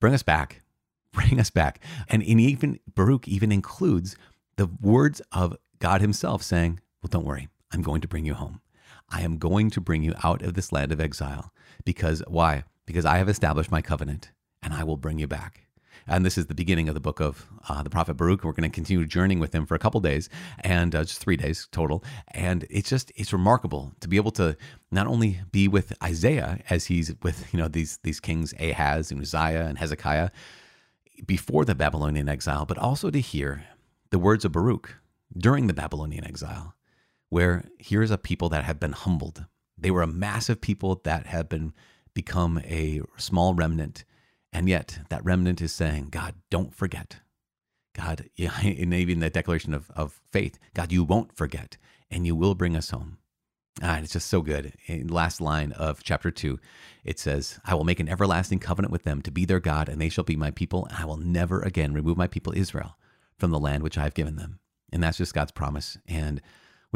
bring 0.00 0.14
us 0.14 0.22
back, 0.22 0.62
bring 1.12 1.38
us 1.38 1.50
back. 1.50 1.80
And 2.08 2.22
in 2.22 2.40
even 2.40 2.78
Baruch 2.94 3.28
even 3.28 3.52
includes 3.52 4.16
the 4.56 4.66
words 4.80 5.20
of 5.32 5.56
God 5.78 6.00
Himself 6.00 6.42
saying, 6.42 6.80
Well, 7.02 7.08
don't 7.10 7.26
worry, 7.26 7.48
I'm 7.72 7.82
going 7.82 8.00
to 8.00 8.08
bring 8.08 8.24
you 8.24 8.34
home. 8.34 8.60
I 9.08 9.22
am 9.22 9.38
going 9.38 9.70
to 9.70 9.80
bring 9.80 10.02
you 10.02 10.14
out 10.24 10.42
of 10.42 10.54
this 10.54 10.72
land 10.72 10.92
of 10.92 11.00
exile. 11.00 11.52
Because 11.84 12.22
why? 12.26 12.64
Because 12.86 13.04
I 13.04 13.18
have 13.18 13.28
established 13.28 13.70
my 13.70 13.82
covenant 13.82 14.32
and 14.62 14.74
I 14.74 14.84
will 14.84 14.96
bring 14.96 15.18
you 15.18 15.26
back. 15.26 15.66
And 16.08 16.24
this 16.24 16.38
is 16.38 16.46
the 16.46 16.54
beginning 16.54 16.88
of 16.88 16.94
the 16.94 17.00
book 17.00 17.20
of 17.20 17.46
uh, 17.68 17.82
the 17.82 17.90
prophet 17.90 18.14
Baruch. 18.14 18.44
We're 18.44 18.52
going 18.52 18.70
to 18.70 18.74
continue 18.74 19.04
journeying 19.06 19.40
with 19.40 19.52
him 19.52 19.66
for 19.66 19.74
a 19.74 19.78
couple 19.78 20.00
days 20.00 20.28
and 20.60 20.94
uh, 20.94 21.02
just 21.02 21.18
three 21.18 21.36
days 21.36 21.66
total. 21.72 22.04
And 22.32 22.64
it's 22.70 22.88
just, 22.88 23.10
it's 23.16 23.32
remarkable 23.32 23.92
to 24.00 24.08
be 24.08 24.16
able 24.16 24.30
to 24.32 24.56
not 24.92 25.08
only 25.08 25.40
be 25.50 25.66
with 25.66 25.92
Isaiah 26.02 26.60
as 26.70 26.86
he's 26.86 27.12
with, 27.22 27.52
you 27.52 27.58
know, 27.58 27.66
these, 27.66 27.98
these 28.04 28.20
kings 28.20 28.54
Ahaz 28.60 29.10
and 29.10 29.20
Uzziah 29.20 29.66
and 29.66 29.78
Hezekiah 29.78 30.30
before 31.26 31.64
the 31.64 31.74
Babylonian 31.74 32.28
exile, 32.28 32.66
but 32.66 32.78
also 32.78 33.10
to 33.10 33.20
hear 33.20 33.64
the 34.10 34.18
words 34.18 34.44
of 34.44 34.52
Baruch 34.52 34.94
during 35.36 35.66
the 35.66 35.74
Babylonian 35.74 36.24
exile 36.24 36.75
where 37.28 37.64
here's 37.78 38.10
a 38.10 38.18
people 38.18 38.48
that 38.50 38.64
have 38.64 38.80
been 38.80 38.92
humbled. 38.92 39.46
They 39.78 39.90
were 39.90 40.02
a 40.02 40.06
massive 40.06 40.60
people 40.60 41.00
that 41.04 41.26
have 41.26 41.48
been 41.48 41.72
become 42.14 42.58
a 42.64 43.02
small 43.16 43.54
remnant. 43.54 44.04
And 44.52 44.68
yet 44.68 45.00
that 45.10 45.24
remnant 45.24 45.60
is 45.60 45.72
saying, 45.72 46.08
God, 46.10 46.34
don't 46.50 46.74
forget. 46.74 47.18
God, 47.94 48.28
in 48.36 48.92
even 48.92 49.20
the 49.20 49.30
declaration 49.30 49.74
of, 49.74 49.90
of 49.90 50.20
faith, 50.30 50.58
God, 50.74 50.92
you 50.92 51.04
won't 51.04 51.36
forget 51.36 51.76
and 52.10 52.26
you 52.26 52.34
will 52.34 52.54
bring 52.54 52.76
us 52.76 52.90
home. 52.90 53.18
Ah, 53.82 53.98
it's 53.98 54.14
just 54.14 54.28
so 54.28 54.40
good. 54.40 54.72
In 54.86 55.08
last 55.08 55.40
line 55.40 55.72
of 55.72 56.02
chapter 56.02 56.30
two, 56.30 56.58
it 57.04 57.18
says, 57.18 57.60
I 57.64 57.74
will 57.74 57.84
make 57.84 58.00
an 58.00 58.08
everlasting 58.08 58.58
covenant 58.58 58.90
with 58.90 59.02
them 59.02 59.20
to 59.22 59.30
be 59.30 59.44
their 59.44 59.60
God, 59.60 59.90
and 59.90 60.00
they 60.00 60.08
shall 60.08 60.24
be 60.24 60.36
my 60.36 60.50
people. 60.50 60.86
And 60.86 60.96
I 60.96 61.04
will 61.04 61.18
never 61.18 61.60
again 61.60 61.92
remove 61.92 62.16
my 62.16 62.26
people 62.26 62.54
Israel 62.56 62.96
from 63.38 63.50
the 63.50 63.58
land 63.58 63.82
which 63.82 63.98
I 63.98 64.04
have 64.04 64.14
given 64.14 64.36
them. 64.36 64.60
And 64.90 65.02
that's 65.02 65.18
just 65.18 65.34
God's 65.34 65.52
promise. 65.52 65.98
And 66.08 66.40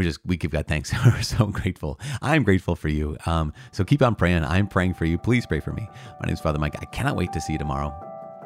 we 0.00 0.04
just 0.06 0.20
we 0.24 0.38
give 0.38 0.50
God 0.50 0.66
thanks. 0.66 0.92
We're 1.04 1.22
so 1.22 1.46
grateful. 1.46 2.00
I'm 2.22 2.42
grateful 2.42 2.74
for 2.74 2.88
you. 2.88 3.18
Um, 3.26 3.52
so 3.70 3.84
keep 3.84 4.00
on 4.00 4.14
praying. 4.14 4.44
I'm 4.44 4.66
praying 4.66 4.94
for 4.94 5.04
you. 5.04 5.18
Please 5.18 5.44
pray 5.46 5.60
for 5.60 5.72
me. 5.72 5.86
My 6.20 6.26
name 6.26 6.32
is 6.32 6.40
Father 6.40 6.58
Mike. 6.58 6.76
I 6.80 6.86
cannot 6.86 7.16
wait 7.16 7.32
to 7.34 7.40
see 7.40 7.52
you 7.52 7.58
tomorrow. 7.58 7.90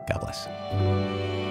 God 0.09 0.21
bless. 0.21 1.44